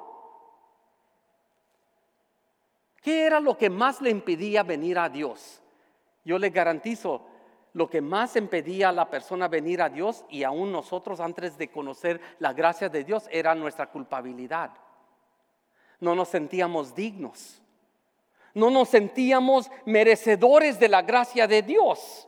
¿Qué 3.01 3.25
era 3.25 3.39
lo 3.39 3.58
que 3.58 3.69
más 3.69 4.01
le 4.01 4.12
impedía 4.12 4.63
venir 4.63 4.99
a 4.99 5.10
Dios? 5.10 5.62
Yo 6.23 6.38
le 6.38 6.51
garantizo, 6.51 7.25
lo 7.73 7.89
que 7.89 8.01
más 8.01 8.36
impedía 8.36 8.89
a 8.89 8.93
la 8.93 9.10
persona 9.10 9.47
venir 9.47 9.82
a 9.82 9.89
Dios 9.89 10.25
y 10.30 10.43
aún 10.43 10.71
nosotros 10.71 11.19
antes 11.19 11.58
de 11.58 11.71
conocer 11.71 12.19
la 12.39 12.54
gracia 12.54 12.89
de 12.89 13.04
Dios 13.04 13.27
era 13.32 13.56
nuestra 13.56 13.88
culpabilidad. 13.88 14.71
No 15.99 16.15
nos 16.15 16.30
sentíamos 16.30 16.93
dignos. 16.93 17.62
No 18.53 18.69
nos 18.69 18.89
sentíamos 18.89 19.69
merecedores 19.85 20.79
de 20.79 20.89
la 20.89 21.01
gracia 21.01 21.47
de 21.47 21.61
Dios. 21.61 22.27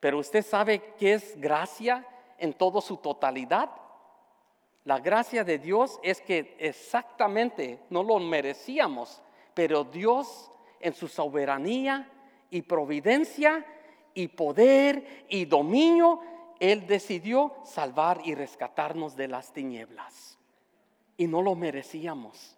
Pero 0.00 0.18
usted 0.18 0.44
sabe 0.44 0.94
qué 0.98 1.14
es 1.14 1.40
gracia 1.40 2.06
en 2.38 2.52
toda 2.52 2.80
su 2.80 2.96
totalidad. 2.96 3.70
La 4.84 4.98
gracia 5.00 5.42
de 5.44 5.58
Dios 5.58 5.98
es 6.02 6.20
que 6.20 6.56
exactamente 6.58 7.80
no 7.90 8.02
lo 8.02 8.18
merecíamos, 8.18 9.22
pero 9.54 9.84
Dios 9.84 10.50
en 10.80 10.94
su 10.94 11.08
soberanía 11.08 12.10
y 12.50 12.62
providencia 12.62 13.64
y 14.14 14.28
poder 14.28 15.26
y 15.28 15.44
dominio, 15.44 16.20
Él 16.60 16.86
decidió 16.86 17.54
salvar 17.64 18.20
y 18.24 18.34
rescatarnos 18.34 19.16
de 19.16 19.28
las 19.28 19.52
tinieblas. 19.52 20.38
Y 21.16 21.26
no 21.26 21.42
lo 21.42 21.54
merecíamos 21.54 22.55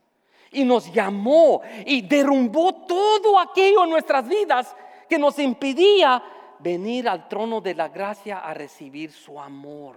y 0.52 0.64
nos 0.64 0.92
llamó 0.92 1.62
y 1.84 2.02
derrumbó 2.02 2.74
todo 2.86 3.38
aquello 3.38 3.84
en 3.84 3.90
nuestras 3.90 4.28
vidas 4.28 4.74
que 5.08 5.18
nos 5.18 5.38
impedía 5.38 6.22
venir 6.58 7.08
al 7.08 7.28
trono 7.28 7.60
de 7.60 7.74
la 7.74 7.88
gracia 7.88 8.38
a 8.38 8.54
recibir 8.54 9.12
su 9.12 9.40
amor, 9.40 9.96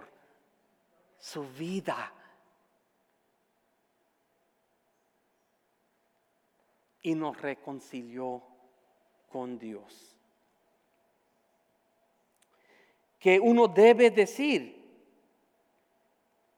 su 1.18 1.44
vida. 1.44 2.12
Y 7.02 7.14
nos 7.14 7.40
reconcilió 7.40 8.42
con 9.30 9.58
Dios. 9.58 10.16
Que 13.18 13.40
uno 13.40 13.66
debe 13.68 14.10
decir, 14.10 14.80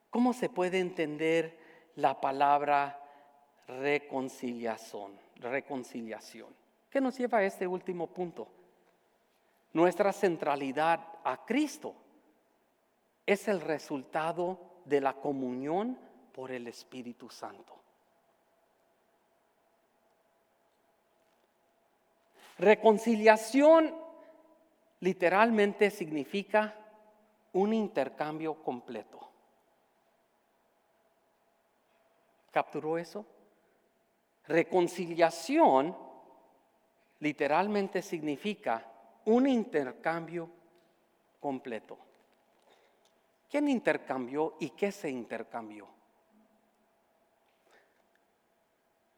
¿cómo 0.09 0.33
se 0.33 0.49
puede 0.49 0.79
entender 0.79 1.57
la 1.95 2.19
palabra 2.19 3.04
reconciliación, 3.67 5.19
reconciliación. 5.37 6.55
¿Qué 6.89 7.01
nos 7.01 7.17
lleva 7.17 7.39
a 7.39 7.43
este 7.43 7.67
último 7.67 8.07
punto? 8.07 8.47
Nuestra 9.73 10.13
centralidad 10.13 10.99
a 11.23 11.45
Cristo 11.45 11.95
es 13.25 13.47
el 13.47 13.59
resultado 13.59 14.59
de 14.85 15.01
la 15.01 15.13
comunión 15.13 15.97
por 16.31 16.51
el 16.51 16.67
Espíritu 16.67 17.29
Santo. 17.29 17.73
Reconciliación 22.57 23.93
literalmente 25.01 25.91
significa 25.91 26.73
un 27.53 27.73
intercambio 27.73 28.55
completo. 28.63 29.19
¿Capturó 32.51 32.97
eso? 32.97 33.25
Reconciliación 34.47 35.95
literalmente 37.19 38.01
significa 38.01 38.85
un 39.25 39.47
intercambio 39.47 40.49
completo. 41.39 41.97
¿Quién 43.49 43.67
intercambió 43.69 44.55
y 44.59 44.71
qué 44.71 44.91
se 44.91 45.09
intercambió? 45.09 45.87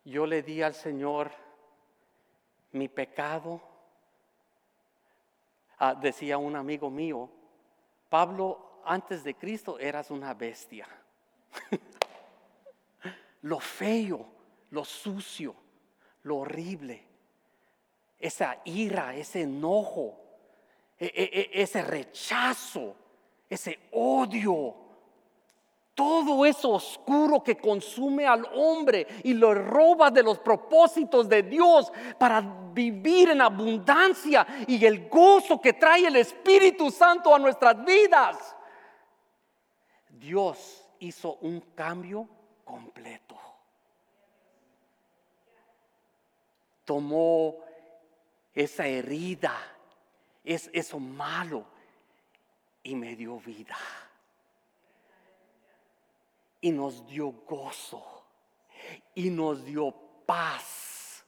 Yo 0.06 0.26
le 0.26 0.42
di 0.42 0.62
al 0.62 0.74
Señor 0.74 1.32
mi 2.72 2.88
pecado. 2.88 3.62
Ah, 5.80 5.94
decía 5.94 6.38
un 6.38 6.56
amigo 6.56 6.90
mío, 6.90 7.30
Pablo, 8.10 8.82
antes 8.86 9.24
de 9.24 9.36
Cristo 9.36 9.78
eras 9.80 10.10
una 10.10 10.34
bestia. 10.34 10.88
Lo 13.42 13.60
feo 13.60 14.37
lo 14.72 14.84
sucio, 14.84 15.56
lo 16.24 16.38
horrible, 16.38 17.04
esa 18.20 18.62
ira, 18.66 19.16
ese 19.16 19.42
enojo, 19.42 20.20
e, 21.00 21.06
e, 21.06 21.24
e, 21.54 21.62
ese 21.62 21.82
rechazo, 21.82 22.96
ese 23.50 23.80
odio, 23.92 24.76
todo 25.98 26.46
eso 26.46 26.74
oscuro 26.74 27.42
que 27.42 27.58
consume 27.58 28.28
al 28.28 28.48
hombre 28.54 29.08
y 29.24 29.34
lo 29.34 29.52
roba 29.56 30.12
de 30.12 30.22
los 30.22 30.38
propósitos 30.38 31.28
de 31.28 31.42
Dios 31.42 31.92
para 32.20 32.40
vivir 32.72 33.30
en 33.32 33.42
abundancia 33.42 34.46
y 34.68 34.86
el 34.86 35.10
gozo 35.10 35.60
que 35.60 35.74
trae 35.74 36.06
el 36.06 36.18
Espíritu 36.18 36.92
Santo 36.92 37.34
a 37.34 37.40
nuestras 37.40 37.84
vidas. 37.84 38.56
Dios 40.08 40.86
hizo 41.00 41.38
un 41.42 41.62
cambio 41.74 42.28
completo. 42.64 43.47
Tomó 46.88 47.58
esa 48.56 48.88
herida, 48.88 49.54
es 50.44 50.70
eso 50.74 51.00
malo, 51.00 51.66
y 52.82 52.96
me 52.96 53.14
dio 53.16 53.38
vida. 53.40 53.78
Y 56.62 56.72
nos 56.72 57.06
dio 57.06 57.32
gozo. 57.46 58.24
Y 59.14 59.30
nos 59.30 59.66
dio 59.66 59.94
paz. 60.26 61.26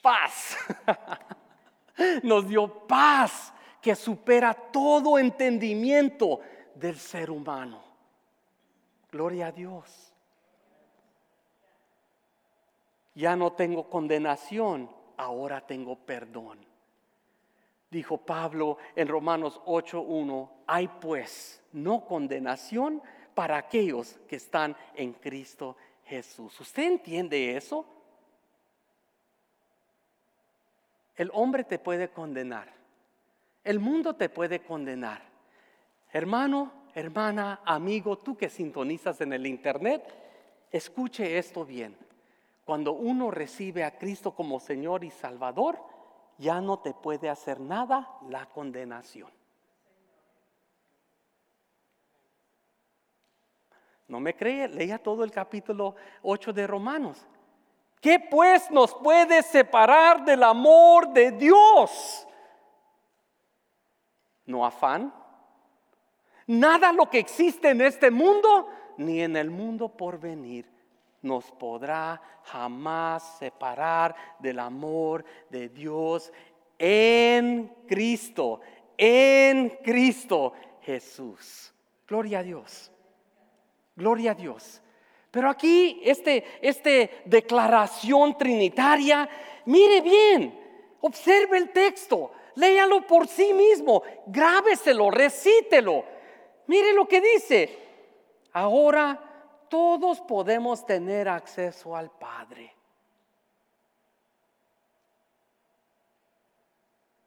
Paz. 0.00 0.56
nos 2.22 2.48
dio 2.48 2.86
paz 2.86 3.52
que 3.82 3.94
supera 3.94 4.54
todo 4.54 5.18
entendimiento 5.18 6.40
del 6.74 6.98
ser 6.98 7.30
humano. 7.30 7.84
Gloria 9.12 9.48
a 9.48 9.52
Dios 9.52 10.13
ya 13.14 13.36
no 13.36 13.52
tengo 13.52 13.88
condenación, 13.88 14.90
ahora 15.16 15.60
tengo 15.66 15.96
perdón. 15.96 16.58
Dijo 17.90 18.18
Pablo 18.18 18.78
en 18.96 19.06
Romanos 19.06 19.60
8.1, 19.66 20.50
hay 20.66 20.88
pues 20.88 21.62
no 21.72 22.04
condenación 22.04 23.02
para 23.34 23.56
aquellos 23.56 24.18
que 24.28 24.36
están 24.36 24.76
en 24.94 25.12
Cristo 25.12 25.76
Jesús. 26.04 26.58
¿Usted 26.60 26.84
entiende 26.84 27.56
eso? 27.56 27.86
El 31.16 31.30
hombre 31.32 31.62
te 31.64 31.78
puede 31.78 32.08
condenar. 32.08 32.72
El 33.62 33.78
mundo 33.78 34.14
te 34.14 34.28
puede 34.28 34.60
condenar. 34.60 35.22
Hermano, 36.12 36.72
hermana, 36.94 37.60
amigo, 37.64 38.18
tú 38.18 38.36
que 38.36 38.48
sintonizas 38.48 39.20
en 39.20 39.32
el 39.32 39.46
Internet, 39.46 40.02
escuche 40.70 41.38
esto 41.38 41.64
bien. 41.64 41.96
Cuando 42.64 42.92
uno 42.92 43.30
recibe 43.30 43.84
a 43.84 43.98
Cristo 43.98 44.34
como 44.34 44.58
Señor 44.58 45.04
y 45.04 45.10
Salvador, 45.10 45.78
ya 46.38 46.60
no 46.60 46.78
te 46.78 46.94
puede 46.94 47.28
hacer 47.28 47.60
nada 47.60 48.18
la 48.28 48.46
condenación. 48.46 49.30
¿No 54.08 54.18
me 54.20 54.34
cree? 54.34 54.68
Leía 54.68 54.98
todo 54.98 55.24
el 55.24 55.30
capítulo 55.30 55.94
8 56.22 56.52
de 56.52 56.66
Romanos. 56.66 57.26
¿Qué 58.00 58.18
pues 58.18 58.70
nos 58.70 58.94
puede 58.94 59.42
separar 59.42 60.24
del 60.24 60.42
amor 60.42 61.12
de 61.12 61.32
Dios? 61.32 62.26
No 64.46 64.64
afán. 64.64 65.12
Nada 66.46 66.92
lo 66.92 67.08
que 67.08 67.18
existe 67.18 67.70
en 67.70 67.80
este 67.80 68.10
mundo 68.10 68.68
ni 68.98 69.20
en 69.20 69.36
el 69.36 69.50
mundo 69.50 69.88
por 69.88 70.18
venir 70.18 70.73
nos 71.24 71.50
podrá 71.50 72.20
jamás 72.44 73.38
separar 73.38 74.14
del 74.38 74.58
amor 74.58 75.24
de 75.50 75.68
Dios 75.68 76.32
en 76.78 77.68
Cristo, 77.88 78.60
en 78.96 79.70
Cristo 79.82 80.52
Jesús. 80.82 81.72
Gloria 82.06 82.40
a 82.40 82.42
Dios. 82.42 82.92
Gloria 83.96 84.32
a 84.32 84.34
Dios. 84.34 84.80
Pero 85.30 85.50
aquí, 85.50 86.00
este, 86.04 86.44
este 86.60 87.22
declaración 87.24 88.38
trinitaria, 88.38 89.28
mire 89.64 90.00
bien, 90.00 90.96
observe 91.00 91.58
el 91.58 91.70
texto, 91.70 92.30
léalo 92.54 93.06
por 93.06 93.26
sí 93.26 93.52
mismo, 93.52 94.02
grábeselo, 94.26 95.10
recítelo. 95.10 96.04
Mire 96.66 96.92
lo 96.92 97.06
que 97.08 97.20
dice. 97.20 97.78
Ahora 98.52 99.33
todos 99.74 100.20
podemos 100.20 100.86
tener 100.86 101.28
acceso 101.28 101.96
al 101.96 102.08
Padre. 102.08 102.72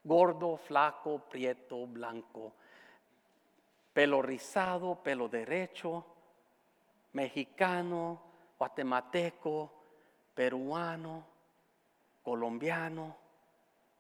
Gordo, 0.02 0.56
flaco, 0.56 1.20
prieto, 1.30 1.86
blanco, 1.88 2.54
pelo 3.92 4.22
rizado, 4.22 4.96
pelo 4.96 5.28
derecho 5.28 6.06
mexicano, 7.12 8.22
guatemalteco, 8.58 9.70
peruano, 10.34 11.26
colombiano, 12.24 13.18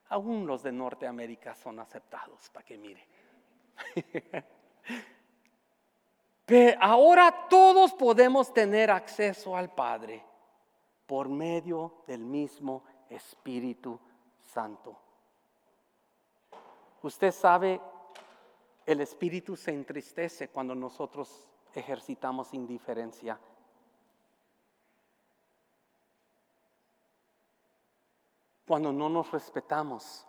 aún 0.07 0.47
los 0.47 0.63
de 0.63 0.71
Norteamérica 0.71 1.53
son 1.53 1.81
aceptados, 1.81 2.49
para 2.51 2.65
que 2.65 2.77
mire. 2.77 3.05
Pero 6.47 6.77
ahora 6.79 7.49
todos 7.49 7.91
podemos 7.91 8.53
tener 8.53 8.89
acceso 8.89 9.57
al 9.57 9.69
Padre 9.75 10.23
por 11.05 11.27
medio 11.27 12.03
del 12.07 12.21
mismo 12.21 12.85
Espíritu 13.09 13.99
Santo. 14.45 14.97
Usted 17.01 17.33
sabe, 17.33 17.81
el 18.85 19.01
Espíritu 19.01 19.57
se 19.57 19.73
entristece 19.73 20.47
cuando 20.47 20.73
nosotros 20.73 21.45
ejercitamos 21.75 22.53
indiferencia. 22.53 23.37
Cuando 28.65 28.93
no 28.93 29.09
nos 29.09 29.29
respetamos, 29.33 30.25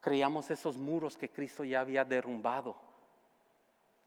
creamos 0.00 0.50
esos 0.50 0.76
muros 0.76 1.16
que 1.16 1.30
Cristo 1.30 1.62
ya 1.62 1.82
había 1.82 2.04
derrumbado 2.04 2.89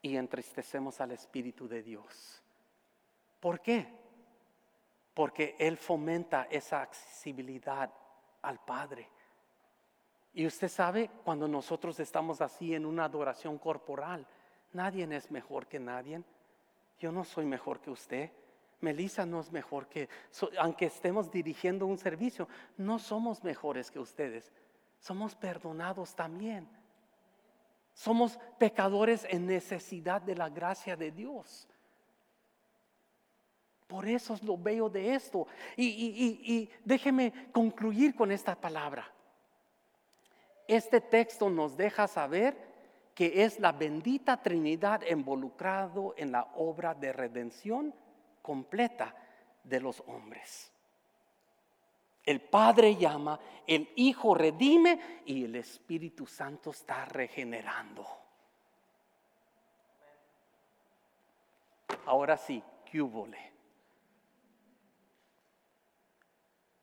y 0.04 0.18
entristecemos 0.18 1.00
al 1.00 1.12
Espíritu 1.12 1.66
de 1.66 1.82
Dios. 1.82 2.42
¿Por 3.40 3.60
qué? 3.60 3.88
Porque 5.14 5.56
Él 5.58 5.78
fomenta 5.78 6.46
esa 6.50 6.82
accesibilidad 6.82 7.90
al 8.42 8.62
Padre. 8.62 9.08
Y 10.34 10.44
usted 10.44 10.68
sabe, 10.68 11.08
cuando 11.24 11.48
nosotros 11.48 11.98
estamos 12.00 12.42
así 12.42 12.74
en 12.74 12.84
una 12.84 13.06
adoración 13.06 13.56
corporal, 13.56 14.26
nadie 14.74 15.08
es 15.16 15.30
mejor 15.30 15.66
que 15.68 15.80
nadie. 15.80 16.22
Yo 16.98 17.10
no 17.10 17.24
soy 17.24 17.46
mejor 17.46 17.80
que 17.80 17.90
usted. 17.90 18.30
Melissa 18.82 19.24
no 19.24 19.40
es 19.40 19.50
mejor 19.50 19.88
que, 19.88 20.10
aunque 20.58 20.84
estemos 20.84 21.30
dirigiendo 21.30 21.86
un 21.86 21.96
servicio, 21.96 22.46
no 22.76 22.98
somos 22.98 23.42
mejores 23.42 23.90
que 23.90 24.00
ustedes. 24.00 24.52
Somos 24.98 25.34
perdonados 25.34 26.14
también. 26.14 26.68
Somos 27.94 28.38
pecadores 28.58 29.26
en 29.30 29.46
necesidad 29.46 30.20
de 30.20 30.34
la 30.34 30.48
gracia 30.48 30.96
de 30.96 31.10
Dios. 31.10 31.68
Por 33.86 34.06
eso 34.06 34.34
es 34.34 34.42
lo 34.42 34.58
veo 34.58 34.90
de 34.90 35.14
esto. 35.14 35.46
Y, 35.76 35.86
y 35.86 36.70
déjeme 36.84 37.32
concluir 37.52 38.14
con 38.14 38.32
esta 38.32 38.54
palabra. 38.54 39.10
Este 40.66 41.00
texto 41.00 41.48
nos 41.48 41.76
deja 41.76 42.08
saber 42.08 42.56
que 43.14 43.44
es 43.44 43.60
la 43.60 43.70
bendita 43.72 44.42
Trinidad 44.42 45.02
involucrado 45.08 46.14
en 46.16 46.32
la 46.32 46.48
obra 46.56 46.94
de 46.94 47.12
redención 47.12 47.94
completa 48.42 49.14
de 49.62 49.80
los 49.80 50.02
hombres. 50.06 50.73
El 52.24 52.40
Padre 52.40 52.96
llama, 52.96 53.38
el 53.66 53.92
Hijo 53.96 54.34
redime 54.34 55.22
y 55.26 55.44
el 55.44 55.56
Espíritu 55.56 56.26
Santo 56.26 56.70
está 56.70 57.04
regenerando. 57.04 58.06
Ahora 62.06 62.36
sí, 62.36 62.62
¿qué 62.90 63.00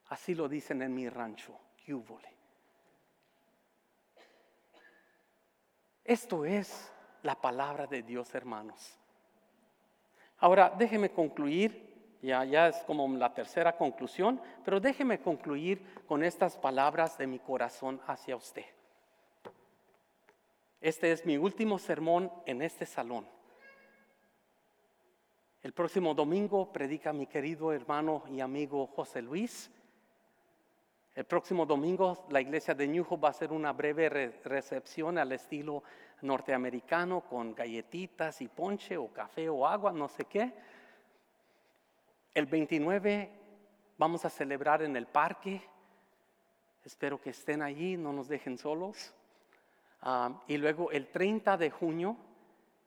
Así 0.08 0.34
lo 0.34 0.48
dicen 0.48 0.82
en 0.82 0.94
mi 0.94 1.08
rancho, 1.08 1.58
¿qué 1.84 1.94
Esto 6.04 6.44
es 6.44 6.92
la 7.22 7.40
palabra 7.40 7.86
de 7.86 8.02
Dios, 8.02 8.34
hermanos. 8.34 8.98
Ahora, 10.38 10.72
déjeme 10.76 11.10
concluir, 11.10 11.91
ya, 12.22 12.44
ya 12.44 12.68
es 12.68 12.76
como 12.84 13.06
la 13.16 13.34
tercera 13.34 13.76
conclusión, 13.76 14.40
pero 14.64 14.80
déjeme 14.80 15.20
concluir 15.20 15.84
con 16.06 16.22
estas 16.22 16.56
palabras 16.56 17.18
de 17.18 17.26
mi 17.26 17.40
corazón 17.40 18.00
hacia 18.06 18.36
usted. 18.36 18.64
Este 20.80 21.12
es 21.12 21.26
mi 21.26 21.36
último 21.36 21.78
sermón 21.78 22.32
en 22.46 22.62
este 22.62 22.86
salón. 22.86 23.26
El 25.62 25.72
próximo 25.72 26.14
domingo 26.14 26.72
predica 26.72 27.12
mi 27.12 27.26
querido 27.26 27.72
hermano 27.72 28.24
y 28.28 28.40
amigo 28.40 28.88
José 28.88 29.22
Luis. 29.22 29.70
El 31.14 31.24
próximo 31.24 31.66
domingo 31.66 32.26
la 32.30 32.40
iglesia 32.40 32.74
de 32.74 32.88
Ñujo 32.88 33.20
va 33.20 33.28
a 33.28 33.30
hacer 33.30 33.52
una 33.52 33.72
breve 33.72 34.08
recepción 34.42 35.18
al 35.18 35.30
estilo 35.30 35.84
norteamericano 36.22 37.20
con 37.20 37.54
galletitas 37.54 38.40
y 38.40 38.48
ponche 38.48 38.96
o 38.96 39.12
café 39.12 39.48
o 39.48 39.66
agua, 39.66 39.92
no 39.92 40.08
sé 40.08 40.24
qué. 40.24 40.52
El 42.34 42.46
29 42.46 43.30
vamos 43.98 44.24
a 44.24 44.30
celebrar 44.30 44.82
en 44.82 44.96
el 44.96 45.06
parque. 45.06 45.62
Espero 46.82 47.20
que 47.20 47.30
estén 47.30 47.60
allí, 47.60 47.98
no 47.98 48.12
nos 48.12 48.28
dejen 48.28 48.56
solos. 48.56 49.14
Ah, 50.00 50.42
y 50.48 50.56
luego 50.56 50.90
el 50.90 51.08
30 51.08 51.58
de 51.58 51.70
junio 51.70 52.16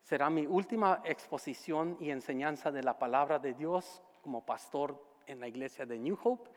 será 0.02 0.32
mi 0.32 0.48
última 0.48 1.02
exposición 1.06 1.96
y 2.00 2.10
enseñanza 2.10 2.72
de 2.72 2.82
la 2.82 2.98
palabra 2.98 3.38
de 3.38 3.54
Dios 3.54 4.02
como 4.24 4.44
pastor 4.44 5.00
en 5.28 5.40
la 5.40 5.48
iglesia 5.48 5.86
de 5.86 6.00
New 6.00 6.18
Hope 6.24 6.50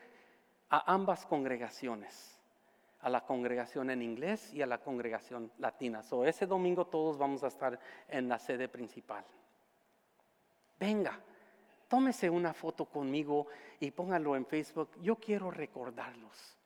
a 0.71 0.91
ambas 0.93 1.27
congregaciones, 1.27 2.41
a 3.01 3.11
la 3.11 3.21
congregación 3.27 3.91
en 3.91 4.01
inglés 4.01 4.53
y 4.55 4.63
a 4.63 4.67
la 4.67 4.79
congregación 4.79 5.53
latina. 5.59 6.03
So, 6.03 6.25
ese 6.25 6.47
domingo 6.47 6.87
todos 6.87 7.19
vamos 7.19 7.45
a 7.45 7.49
estar 7.49 7.79
en 8.09 8.29
la 8.29 8.39
sede 8.39 8.69
principal. 8.69 9.25
Venga, 10.81 11.21
tómese 11.89 12.31
una 12.31 12.55
foto 12.55 12.85
conmigo 12.85 13.47
y 13.81 13.91
póngalo 13.91 14.37
en 14.37 14.47
Facebook. 14.47 14.91
Yo 15.01 15.17
quiero 15.17 15.51
recordarlos. 15.51 16.59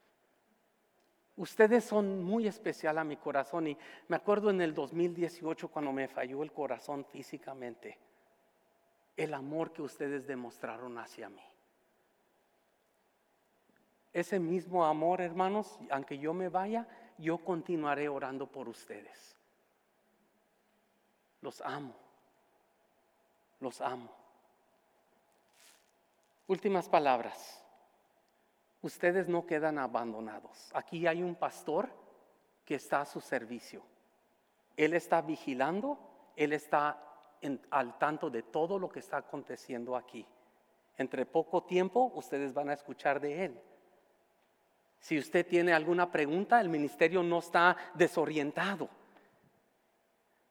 Ustedes 1.36 1.84
son 1.84 2.22
muy 2.22 2.46
especial 2.46 2.98
a 2.98 3.04
mi 3.04 3.16
corazón 3.16 3.68
y 3.68 3.78
me 4.08 4.16
acuerdo 4.16 4.50
en 4.50 4.60
el 4.60 4.74
2018 4.74 5.68
cuando 5.68 5.92
me 5.92 6.08
falló 6.08 6.42
el 6.42 6.52
corazón 6.52 7.06
físicamente, 7.06 7.98
el 9.16 9.32
amor 9.32 9.72
que 9.72 9.82
ustedes 9.82 10.26
demostraron 10.26 10.98
hacia 10.98 11.30
mí. 11.30 11.42
Ese 14.12 14.38
mismo 14.38 14.84
amor, 14.84 15.22
hermanos, 15.22 15.78
aunque 15.90 16.18
yo 16.18 16.34
me 16.34 16.50
vaya, 16.50 16.86
yo 17.16 17.38
continuaré 17.38 18.10
orando 18.10 18.46
por 18.46 18.68
ustedes. 18.68 19.34
Los 21.40 21.62
amo. 21.62 21.94
Los 23.58 23.80
amo. 23.80 24.21
Últimas 26.52 26.86
palabras. 26.86 27.64
Ustedes 28.82 29.26
no 29.26 29.46
quedan 29.46 29.78
abandonados. 29.78 30.70
Aquí 30.74 31.06
hay 31.06 31.22
un 31.22 31.34
pastor 31.34 31.88
que 32.66 32.74
está 32.74 33.00
a 33.00 33.06
su 33.06 33.22
servicio. 33.22 33.82
Él 34.76 34.92
está 34.92 35.22
vigilando, 35.22 35.98
él 36.36 36.52
está 36.52 37.02
al 37.70 37.98
tanto 37.98 38.28
de 38.28 38.42
todo 38.42 38.78
lo 38.78 38.90
que 38.90 38.98
está 38.98 39.16
aconteciendo 39.16 39.96
aquí. 39.96 40.26
Entre 40.98 41.24
poco 41.24 41.62
tiempo 41.62 42.12
ustedes 42.16 42.52
van 42.52 42.68
a 42.68 42.74
escuchar 42.74 43.18
de 43.18 43.46
él. 43.46 43.58
Si 44.98 45.18
usted 45.18 45.46
tiene 45.46 45.72
alguna 45.72 46.12
pregunta, 46.12 46.60
el 46.60 46.68
ministerio 46.68 47.22
no 47.22 47.38
está 47.38 47.74
desorientado. 47.94 48.90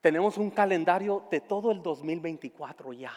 Tenemos 0.00 0.36
un 0.36 0.50
calendario 0.50 1.28
de 1.30 1.42
todo 1.42 1.70
el 1.70 1.80
2024 1.80 2.92
ya. 2.92 3.14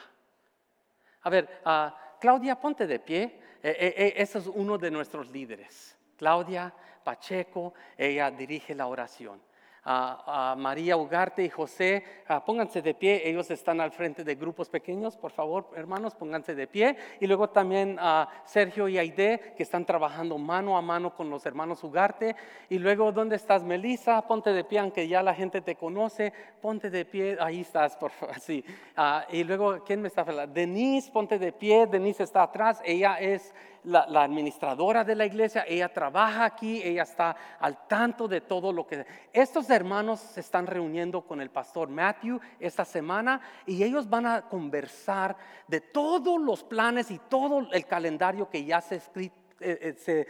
A 1.24 1.30
ver, 1.32 1.62
ah, 1.66 2.05
Claudia, 2.20 2.60
ponte 2.60 2.88
de 2.88 3.00
pie. 3.00 3.24
Eh, 3.64 3.76
eh, 3.80 3.94
eh, 3.98 4.14
ese 4.18 4.40
es 4.40 4.48
uno 4.48 4.78
de 4.78 4.92
nuestros 4.92 5.30
líderes. 5.30 5.98
Claudia 6.18 6.74
Pacheco, 7.04 7.74
ella 7.98 8.32
dirige 8.32 8.74
la 8.76 8.88
oración 8.88 9.42
a, 9.86 10.56
María 10.58 10.98
Ugarte 10.98 11.44
y 11.44 11.50
José, 11.50 12.04
ah, 12.28 12.44
pónganse 12.44 12.82
de 12.82 12.94
pie, 12.94 13.22
ellos 13.30 13.52
están 13.52 13.80
al 13.80 13.92
frente 13.92 14.24
de 14.24 14.36
grupos 14.36 14.70
pequeños, 14.70 15.16
por 15.16 15.32
favor, 15.32 15.70
hermanos, 15.76 16.16
pónganse 16.16 16.56
de 16.56 16.68
pie. 16.68 16.98
Y 17.20 17.28
luego 17.28 17.50
también 17.50 17.98
a 18.00 18.28
Sergio 18.46 18.88
y 18.88 18.98
Aide, 18.98 19.54
que 19.56 19.64
están 19.64 19.86
trabajando 19.86 20.38
mano 20.38 20.78
a 20.78 20.82
mano 20.82 21.16
con 21.16 21.30
los 21.30 21.46
hermanos 21.46 21.84
Ugarte. 21.84 22.36
Y 22.70 22.80
luego, 22.80 23.12
¿dónde 23.12 23.36
estás, 23.36 23.64
Melissa? 23.64 24.22
Ponte 24.24 24.54
de 24.54 24.64
pie, 24.64 24.80
aunque 24.80 25.08
ya 25.08 25.22
la 25.22 25.36
gente 25.36 25.62
te 25.62 25.76
conoce, 25.76 26.34
ponte 26.62 26.90
de 26.90 27.06
pie, 27.06 27.38
ahí 27.40 27.62
estás, 27.62 27.96
por 27.96 28.12
favor, 28.12 28.36
sí. 28.40 28.64
Ah, 28.96 29.26
y 29.30 29.44
luego, 29.44 29.84
¿quién 29.86 30.02
me 30.02 30.08
está 30.08 30.22
hablando? 30.22 30.54
Denise, 30.54 31.12
ponte 31.12 31.38
de 31.38 31.52
pie, 31.52 31.86
Denise 31.86 32.24
está 32.24 32.44
atrás, 32.44 32.82
ella 32.84 33.20
es 33.20 33.54
la, 33.86 34.24
administradora 34.24 35.04
de 35.04 35.16
la 35.16 35.26
iglesia, 35.26 35.66
ella 35.68 35.92
trabaja 35.92 36.46
aquí, 36.46 36.82
ella 36.84 37.04
está 37.04 37.36
al 37.60 37.88
tanto 37.88 38.28
de 38.28 38.42
todo 38.42 38.72
lo 38.74 38.86
que... 38.86 39.06
Estos 39.32 39.70
hermanos 39.70 40.20
se 40.20 40.40
están 40.40 40.68
reuniendo 40.68 41.22
con 41.22 41.42
el 41.42 41.50
pastor 41.50 41.90
Matthew 41.90 42.40
esta 42.60 42.86
semana 42.86 43.42
y 43.66 43.84
ellos 43.84 44.10
van 44.10 44.26
a 44.26 44.42
conversar 44.44 45.36
de 45.68 45.82
todos 45.82 46.40
los 46.40 46.64
planes 46.64 47.12
y 47.12 47.20
todo 47.20 47.68
el 47.72 47.86
calendario 47.86 48.50
que 48.50 48.66
ya 48.66 48.82
se, 48.82 48.96
eh, 48.96 49.32
eh, 49.60 49.96
se 49.98 50.28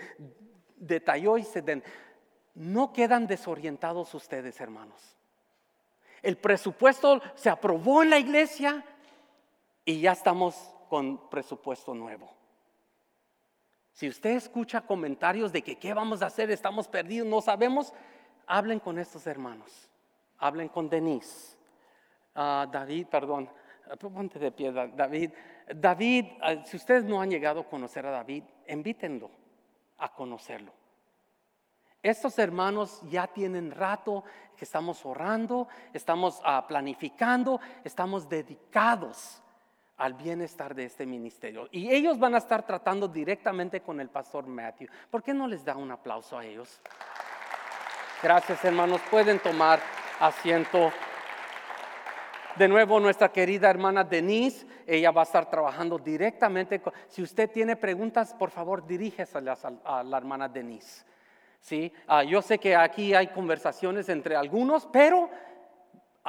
detalló 0.76 1.38
y 1.38 1.43
se... 1.43 1.62
Den. 1.62 1.84
No 2.56 2.93
quedan 2.93 3.28
desorientados 3.28 4.14
ustedes, 4.14 4.62
hermanos. 4.62 5.18
El 6.22 6.38
presupuesto 6.38 7.22
se 7.36 7.49
aprobó 7.49 8.01
en 8.01 8.10
la 8.10 8.18
iglesia 8.18 8.84
y 9.84 9.99
ya 9.99 10.14
estamos 10.14 10.56
con 10.89 11.30
presupuesto 11.30 11.93
nuevo. 11.93 12.35
Si 13.96 14.10
usted 14.10 14.32
escucha 14.32 14.82
comentarios 14.82 15.54
de 15.54 15.62
que 15.62 15.78
qué 15.78 15.93
vamos 15.93 16.22
a 16.22 16.26
hacer, 16.26 16.52
estamos 16.52 16.86
perdidos, 16.86 17.26
no 17.30 17.39
sabemos, 17.39 17.93
hablen 18.46 18.78
con 18.78 19.00
estos 19.00 19.26
hermanos. 19.26 19.89
Hablen 20.38 20.68
con 20.68 20.89
Denise. 20.89 21.56
Ah, 22.36 22.68
David, 22.70 23.08
perdón, 23.08 23.50
ponte 23.98 24.38
de 24.38 24.52
pie, 24.52 24.74
David. 24.74 25.32
David, 25.74 26.26
ah, 26.41 26.66
si 26.66 26.76
ustedes 26.76 27.06
no 27.06 27.22
han 27.22 27.30
llegado 27.30 27.62
a 27.62 27.70
conocer 27.70 28.06
a 28.06 28.12
David, 28.12 28.43
invítenlo 28.68 29.32
a 30.00 30.12
conocerlo. 30.14 30.74
Estos 32.04 32.38
hermanos 32.38 33.02
ya 33.10 33.28
tienen 33.28 33.72
rato 33.72 34.26
que 34.58 34.66
estamos 34.66 35.06
orando, 35.06 35.70
estamos 35.93 36.41
ah, 36.43 36.66
planificando, 36.68 37.62
estamos 37.86 38.28
dedicados 38.28 39.41
al 39.98 40.14
bienestar 40.14 40.76
de 40.76 40.86
este 40.86 41.06
ministerio. 41.06 41.68
Y 41.72 41.93
ellos 41.93 42.20
van 42.20 42.36
a 42.36 42.39
estar 42.39 42.66
tratando 42.66 43.08
directamente 43.08 43.82
con 43.82 44.00
el 44.00 44.10
pastor 44.10 44.46
Matthew. 44.48 44.89
¿Por 45.10 45.24
qué 45.24 45.34
no 45.34 45.48
les 45.48 45.64
da 45.64 45.76
un 45.76 45.91
aplauso 45.91 46.38
a 46.38 46.46
ellos? 46.46 46.82
Gracias 48.22 48.64
hermanos, 48.66 49.02
pueden 49.10 49.39
tomar 49.39 49.80
asiento. 50.20 50.91
De 52.56 52.68
nuevo, 52.68 53.00
nuestra 53.00 53.32
querida 53.32 53.70
hermana 53.70 54.04
Denise, 54.04 54.66
ella 54.88 55.12
va 55.12 55.22
a 55.22 55.26
estar 55.26 55.50
trabajando 55.50 55.98
directamente. 55.98 56.82
si 57.08 57.22
usted 57.22 57.50
tiene 57.52 57.76
preguntas, 57.76 58.34
por 58.34 58.50
favor, 58.50 58.86
dirígeselas 58.86 59.66
a, 59.66 60.04
la 60.04 60.18
hermana 60.18 60.48
Denise. 60.48 61.06
¿Sí? 61.60 61.91
Ah, 62.08 62.24
yo 62.24 62.41
sé 62.41 62.60
que 62.60 62.76
aquí 62.76 63.14
hay 63.14 63.28
conversaciones 63.28 64.08
entre 64.10 64.36
algunos, 64.36 64.86
pero 64.86 65.30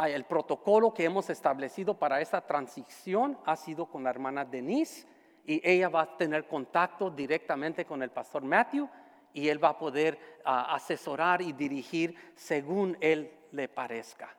el 0.04 0.24
protocolo 0.24 0.92
que 0.92 1.04
hemos 1.04 1.30
establecido 1.30 1.98
para 1.98 2.20
esta 2.20 2.46
transición 2.46 3.38
ha 3.46 3.56
sido 3.56 3.86
con 3.86 4.04
la 4.04 4.10
hermana 4.10 4.44
Denise 4.44 5.06
y 5.46 5.66
ella 5.66 5.88
va 5.88 6.02
a 6.02 6.16
tener 6.18 6.46
contacto 6.46 7.10
directamente 7.10 7.86
con 7.86 8.02
el 8.02 8.10
pastor 8.10 8.42
Matthew 8.42 8.88
y 9.32 9.48
él 9.48 9.62
va 9.62 9.70
a 9.70 9.78
poder 9.78 10.40
ah, 10.44 10.74
asesorar 10.74 11.40
y 11.40 11.52
dirigir 11.52 12.14
según 12.34 12.98
él 13.00 13.32
le 13.52 13.68
parezca. 13.68 14.36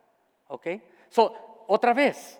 ¿Ok? 0.49 0.68
So, 1.10 1.66
otra 1.68 1.93
vez, 1.93 2.39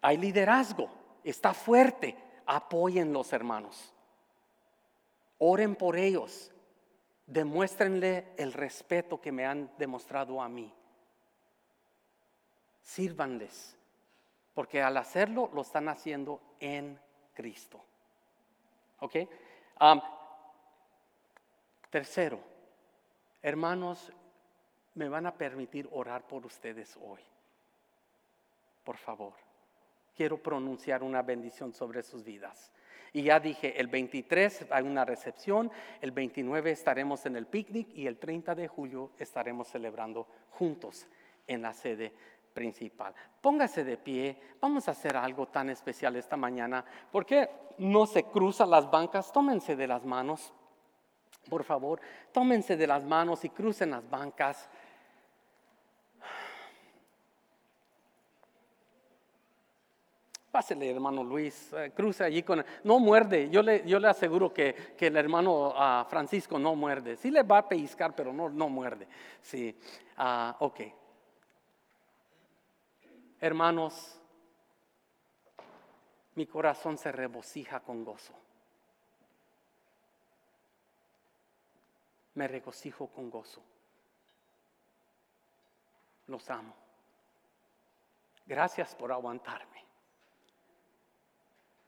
hay 0.00 0.16
liderazgo, 0.16 0.88
está 1.24 1.52
fuerte, 1.54 2.16
apoyen 2.46 3.12
los 3.12 3.32
hermanos, 3.32 3.92
oren 5.38 5.74
por 5.74 5.96
ellos, 5.96 6.52
demuéstrenle 7.26 8.32
el 8.36 8.52
respeto 8.52 9.20
que 9.20 9.32
me 9.32 9.44
han 9.44 9.70
demostrado 9.76 10.40
a 10.40 10.48
mí 10.48 10.72
sírvanles, 12.84 13.76
porque 14.54 14.82
al 14.82 14.96
hacerlo 14.96 15.50
lo 15.52 15.62
están 15.62 15.88
haciendo 15.88 16.40
en 16.60 17.00
Cristo. 17.34 17.82
¿Ok? 19.00 19.16
tercero, 21.90 22.40
hermanos, 23.42 24.12
me 24.94 25.08
van 25.08 25.26
a 25.26 25.34
permitir 25.34 25.88
orar 25.92 26.26
por 26.26 26.46
ustedes 26.46 26.96
hoy. 27.02 27.20
Por 28.84 28.96
favor, 28.96 29.34
quiero 30.16 30.38
pronunciar 30.38 31.02
una 31.02 31.22
bendición 31.22 31.72
sobre 31.72 32.02
sus 32.02 32.24
vidas. 32.24 32.72
Y 33.12 33.22
ya 33.24 33.38
dije, 33.38 33.80
el 33.80 33.88
23 33.88 34.66
hay 34.70 34.84
una 34.84 35.04
recepción, 35.04 35.70
el 36.00 36.10
29 36.10 36.70
estaremos 36.70 37.26
en 37.26 37.36
el 37.36 37.46
picnic 37.46 37.88
y 37.94 38.06
el 38.06 38.18
30 38.18 38.54
de 38.54 38.68
julio 38.68 39.12
estaremos 39.18 39.68
celebrando 39.68 40.26
juntos 40.50 41.06
en 41.46 41.62
la 41.62 41.74
sede 41.74 42.12
principal. 42.54 43.12
Póngase 43.40 43.84
de 43.84 43.98
pie, 43.98 44.38
vamos 44.60 44.88
a 44.88 44.92
hacer 44.92 45.16
algo 45.16 45.48
tan 45.48 45.68
especial 45.68 46.16
esta 46.16 46.36
mañana. 46.36 46.84
¿Por 47.10 47.26
qué 47.26 47.50
no 47.78 48.06
se 48.06 48.22
cruzan 48.22 48.70
las 48.70 48.90
bancas? 48.90 49.32
Tómense 49.32 49.76
de 49.76 49.86
las 49.88 50.06
manos, 50.06 50.54
por 51.50 51.64
favor, 51.64 52.00
tómense 52.32 52.76
de 52.76 52.86
las 52.86 53.04
manos 53.04 53.44
y 53.44 53.50
crucen 53.50 53.90
las 53.90 54.08
bancas. 54.08 54.70
Pásele, 60.50 60.88
hermano 60.88 61.24
Luis, 61.24 61.72
eh, 61.72 61.90
cruce 61.96 62.22
allí 62.22 62.44
con... 62.44 62.64
No 62.84 63.00
muerde, 63.00 63.50
yo 63.50 63.60
le, 63.60 63.84
yo 63.84 63.98
le 63.98 64.06
aseguro 64.06 64.54
que, 64.54 64.94
el 65.00 65.16
hermano 65.16 65.74
ah, 65.76 66.06
Francisco 66.08 66.60
no 66.60 66.76
muerde. 66.76 67.16
Sí 67.16 67.28
le 67.28 67.42
va 67.42 67.58
a 67.58 67.68
pellizcar, 67.68 68.14
pero 68.14 68.32
no, 68.32 68.48
no 68.48 68.68
muerde. 68.68 69.08
Sí, 69.42 69.76
ah, 70.16 70.54
ok. 70.60 70.80
Hermanos, 73.44 74.18
mi 76.34 76.46
corazón 76.46 76.96
se 76.96 77.12
regocija 77.12 77.80
con 77.80 78.02
gozo. 78.02 78.32
Me 82.36 82.48
regocijo 82.48 83.08
con 83.08 83.28
gozo. 83.28 83.60
Los 86.26 86.48
amo. 86.48 86.74
Gracias 88.46 88.94
por 88.94 89.12
aguantarme. 89.12 89.84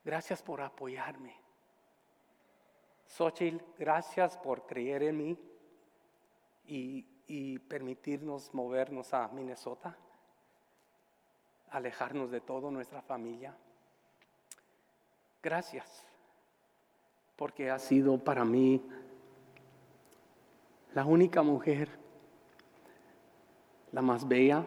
Gracias 0.04 0.42
por 0.42 0.60
apoyarme. 0.60 1.40
Xochitl, 3.06 3.64
gracias 3.78 4.36
por 4.36 4.66
creer 4.66 5.04
en 5.04 5.16
mí 5.16 5.38
y, 6.66 7.06
y 7.26 7.58
permitirnos 7.60 8.52
movernos 8.52 9.14
a 9.14 9.28
Minnesota 9.28 9.96
alejarnos 11.70 12.30
de 12.30 12.40
todo 12.40 12.70
nuestra 12.70 13.02
familia. 13.02 13.54
Gracias, 15.42 16.04
porque 17.36 17.70
ha 17.70 17.78
sido 17.78 18.18
para 18.18 18.44
mí 18.44 18.82
la 20.94 21.04
única 21.04 21.42
mujer, 21.42 21.90
la 23.92 24.02
más 24.02 24.26
bella, 24.26 24.64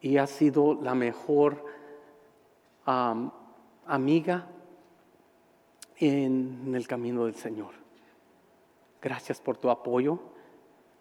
y 0.00 0.18
ha 0.18 0.26
sido 0.26 0.74
la 0.74 0.94
mejor 0.94 1.64
amiga 3.86 4.46
en 5.96 6.72
el 6.74 6.86
camino 6.86 7.24
del 7.24 7.34
Señor. 7.34 7.74
Gracias 9.02 9.40
por 9.40 9.56
tu 9.56 9.70
apoyo 9.70 10.20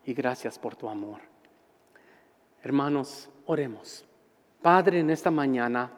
y 0.05 0.13
gracias 0.13 0.57
por 0.57 0.75
tu 0.75 0.89
amor. 0.89 1.21
Hermanos, 2.63 3.29
oremos. 3.45 4.03
Padre, 4.61 4.99
en 4.99 5.09
esta 5.09 5.31
mañana, 5.31 5.91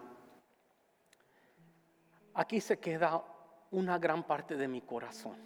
aquí 2.34 2.60
se 2.60 2.78
queda 2.78 3.24
una 3.72 3.97
gran 3.97 4.24
parte 4.24 4.55
de 4.55 4.68
mi 4.68 4.82
corazón. 4.82 5.38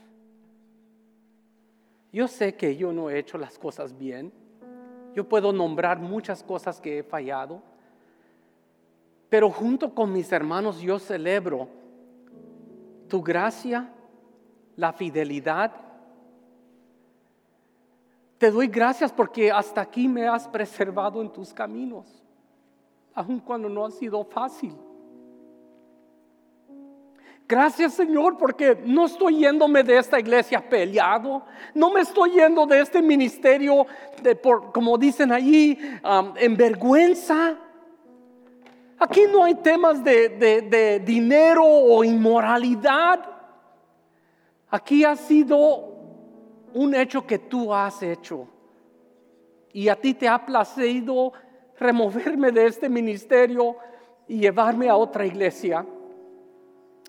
Yo 2.11 2.27
sé 2.27 2.55
que 2.55 2.75
yo 2.75 2.93
no 2.93 3.09
he 3.09 3.17
hecho 3.17 3.37
las 3.37 3.57
cosas 3.57 3.97
bien. 3.97 4.31
Yo 5.15 5.27
puedo 5.27 5.51
nombrar 5.51 5.99
muchas 5.99 6.43
cosas 6.43 6.79
que 6.79 6.99
he 6.99 7.03
fallado. 7.03 7.61
Pero 9.29 9.49
junto 9.49 9.95
con 9.95 10.13
mis 10.13 10.31
hermanos 10.31 10.79
yo 10.79 10.99
celebro 10.99 11.67
tu 13.07 13.21
gracia, 13.21 13.91
la 14.75 14.93
fidelidad. 14.93 15.71
Te 18.37 18.51
doy 18.51 18.67
gracias 18.67 19.11
porque 19.11 19.51
hasta 19.51 19.81
aquí 19.81 20.07
me 20.07 20.27
has 20.27 20.47
preservado 20.47 21.21
en 21.21 21.31
tus 21.31 21.53
caminos, 21.53 22.22
aun 23.15 23.39
cuando 23.39 23.69
no 23.69 23.85
ha 23.85 23.91
sido 23.91 24.23
fácil. 24.23 24.73
Gracias 27.47 27.93
Señor 27.93 28.37
porque 28.37 28.81
no 28.85 29.05
estoy 29.05 29.39
yéndome 29.39 29.83
de 29.83 29.97
esta 29.97 30.19
iglesia 30.19 30.67
peleado, 30.67 31.43
no 31.73 31.91
me 31.91 32.01
estoy 32.01 32.31
yendo 32.31 32.65
de 32.65 32.79
este 32.79 33.01
ministerio, 33.01 33.85
por, 34.41 34.71
como 34.71 34.97
dicen 34.97 35.31
allí, 35.31 35.77
en 36.37 36.57
vergüenza. 36.57 37.57
Aquí 38.97 39.23
no 39.31 39.43
hay 39.43 39.55
temas 39.55 40.03
de, 40.03 40.29
de 40.29 40.99
dinero 40.99 41.63
o 41.65 42.03
inmoralidad. 42.03 43.19
Aquí 44.69 45.03
ha 45.03 45.15
sido 45.15 45.93
un 46.73 46.95
hecho 46.95 47.27
que 47.27 47.37
tú 47.37 47.73
has 47.73 48.01
hecho. 48.01 48.47
Y 49.73 49.89
a 49.89 49.95
ti 49.99 50.13
te 50.13 50.27
ha 50.27 50.45
placido 50.45 51.33
removerme 51.83 52.51
de 52.51 52.65
este 52.65 52.89
ministerio 52.89 53.75
y 54.27 54.39
llevarme 54.39 54.89
a 54.89 54.95
otra 54.95 55.25
iglesia. 55.25 55.85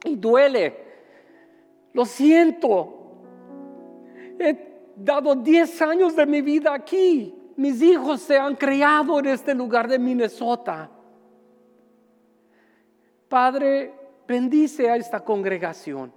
Y 0.04 0.16
duele. 0.16 0.76
Lo 1.92 2.04
siento. 2.04 3.00
He 4.38 4.74
dado 4.96 5.34
10 5.34 5.82
años 5.82 6.14
de 6.14 6.26
mi 6.26 6.42
vida 6.42 6.74
aquí. 6.74 7.34
Mis 7.56 7.80
hijos 7.80 8.20
se 8.20 8.36
han 8.36 8.56
criado 8.56 9.18
en 9.20 9.26
este 9.26 9.54
lugar 9.54 9.88
de 9.88 9.98
Minnesota. 9.98 10.90
Padre, 13.28 13.94
bendice 14.26 14.90
a 14.90 14.96
esta 14.96 15.20
congregación. 15.20 16.12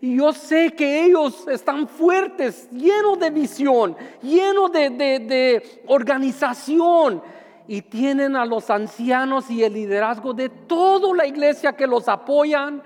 Y 0.00 0.16
yo 0.16 0.32
sé 0.32 0.70
que 0.70 1.04
ellos 1.04 1.48
están 1.48 1.88
fuertes, 1.88 2.70
llenos 2.70 3.18
de 3.18 3.30
visión, 3.30 3.96
llenos 4.22 4.70
de, 4.72 4.90
de, 4.90 5.82
organización. 5.86 7.22
Y 7.70 7.82
tienen 7.82 8.34
a 8.34 8.44
los 8.44 8.68
ancianos 8.68 9.48
y 9.48 9.62
el 9.62 9.74
liderazgo 9.74 10.34
de 10.34 10.48
toda 10.48 11.14
la 11.14 11.24
iglesia 11.24 11.76
que 11.76 11.86
los 11.86 12.08
apoyan 12.08 12.82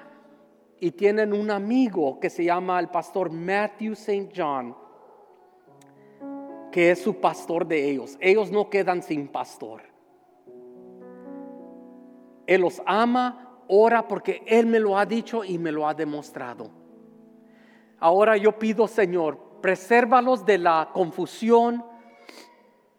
y 0.78 0.90
tienen 0.90 1.32
un 1.32 1.50
amigo 1.50 2.20
que 2.20 2.28
se 2.28 2.44
llama 2.44 2.78
el 2.80 2.88
pastor 2.88 3.30
Matthew 3.30 3.94
St. 3.94 4.28
John, 4.36 4.76
que 6.70 6.90
es 6.90 7.00
su 7.00 7.18
pastor 7.18 7.66
de 7.66 7.92
ellos. 7.92 8.18
Ellos 8.20 8.50
no 8.50 8.68
quedan 8.68 9.02
sin 9.02 9.28
pastor. 9.28 9.80
Él 12.46 12.60
los 12.60 12.82
ama, 12.84 13.62
ora 13.68 14.06
porque 14.06 14.42
Él 14.46 14.66
me 14.66 14.80
lo 14.80 14.98
ha 14.98 15.06
dicho 15.06 15.44
y 15.44 15.56
me 15.56 15.72
lo 15.72 15.88
ha 15.88 15.94
demostrado. 15.94 16.68
Ahora 17.98 18.36
yo 18.36 18.58
pido, 18.58 18.86
Señor, 18.86 19.38
presérvalos 19.62 20.44
de 20.44 20.58
la 20.58 20.90
confusión, 20.92 21.82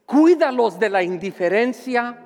cuídalos 0.05 0.79
de 0.79 0.89
la 0.89 1.03
indiferencia, 1.03 2.17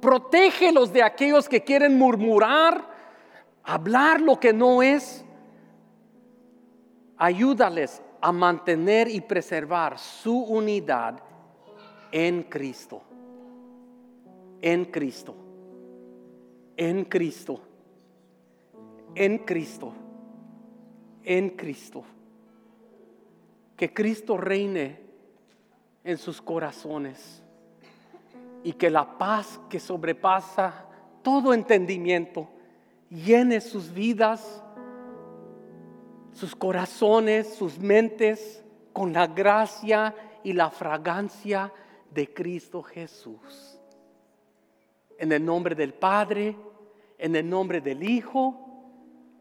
protégelos 0.00 0.92
de 0.92 1.02
aquellos 1.02 1.48
que 1.48 1.62
quieren 1.62 1.98
murmurar 1.98 2.90
hablar 3.64 4.20
lo 4.20 4.38
que 4.40 4.52
no 4.52 4.82
es, 4.82 5.24
ayúdales 7.16 8.02
a 8.20 8.32
mantener 8.32 9.08
y 9.08 9.20
preservar 9.20 9.98
su 9.98 10.36
unidad 10.36 11.22
en 12.10 12.42
Cristo. 12.44 13.02
En 14.60 14.86
Cristo. 14.86 15.34
En 16.76 17.04
Cristo. 17.04 17.60
En 19.14 19.38
Cristo. 19.38 19.92
En 21.24 21.50
Cristo. 21.50 22.04
Que 23.76 23.94
Cristo 23.94 24.36
reine 24.36 25.09
en 26.04 26.18
sus 26.18 26.40
corazones 26.40 27.42
y 28.62 28.72
que 28.72 28.90
la 28.90 29.18
paz 29.18 29.60
que 29.68 29.80
sobrepasa 29.80 30.86
todo 31.22 31.52
entendimiento 31.52 32.48
llene 33.10 33.60
sus 33.60 33.92
vidas, 33.92 34.62
sus 36.32 36.54
corazones, 36.54 37.54
sus 37.54 37.78
mentes 37.78 38.64
con 38.92 39.12
la 39.12 39.26
gracia 39.26 40.14
y 40.42 40.52
la 40.52 40.70
fragancia 40.70 41.72
de 42.10 42.32
Cristo 42.32 42.82
Jesús. 42.82 43.78
En 45.18 45.32
el 45.32 45.44
nombre 45.44 45.74
del 45.74 45.92
Padre, 45.92 46.56
en 47.18 47.36
el 47.36 47.48
nombre 47.48 47.80
del 47.80 48.02
Hijo, 48.02 48.66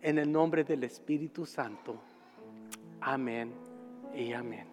en 0.01 0.17
el 0.17 0.31
nombre 0.31 0.63
del 0.63 0.83
Espíritu 0.83 1.45
Santo. 1.45 1.95
Amén 3.01 3.53
y 4.13 4.33
amén. 4.33 4.68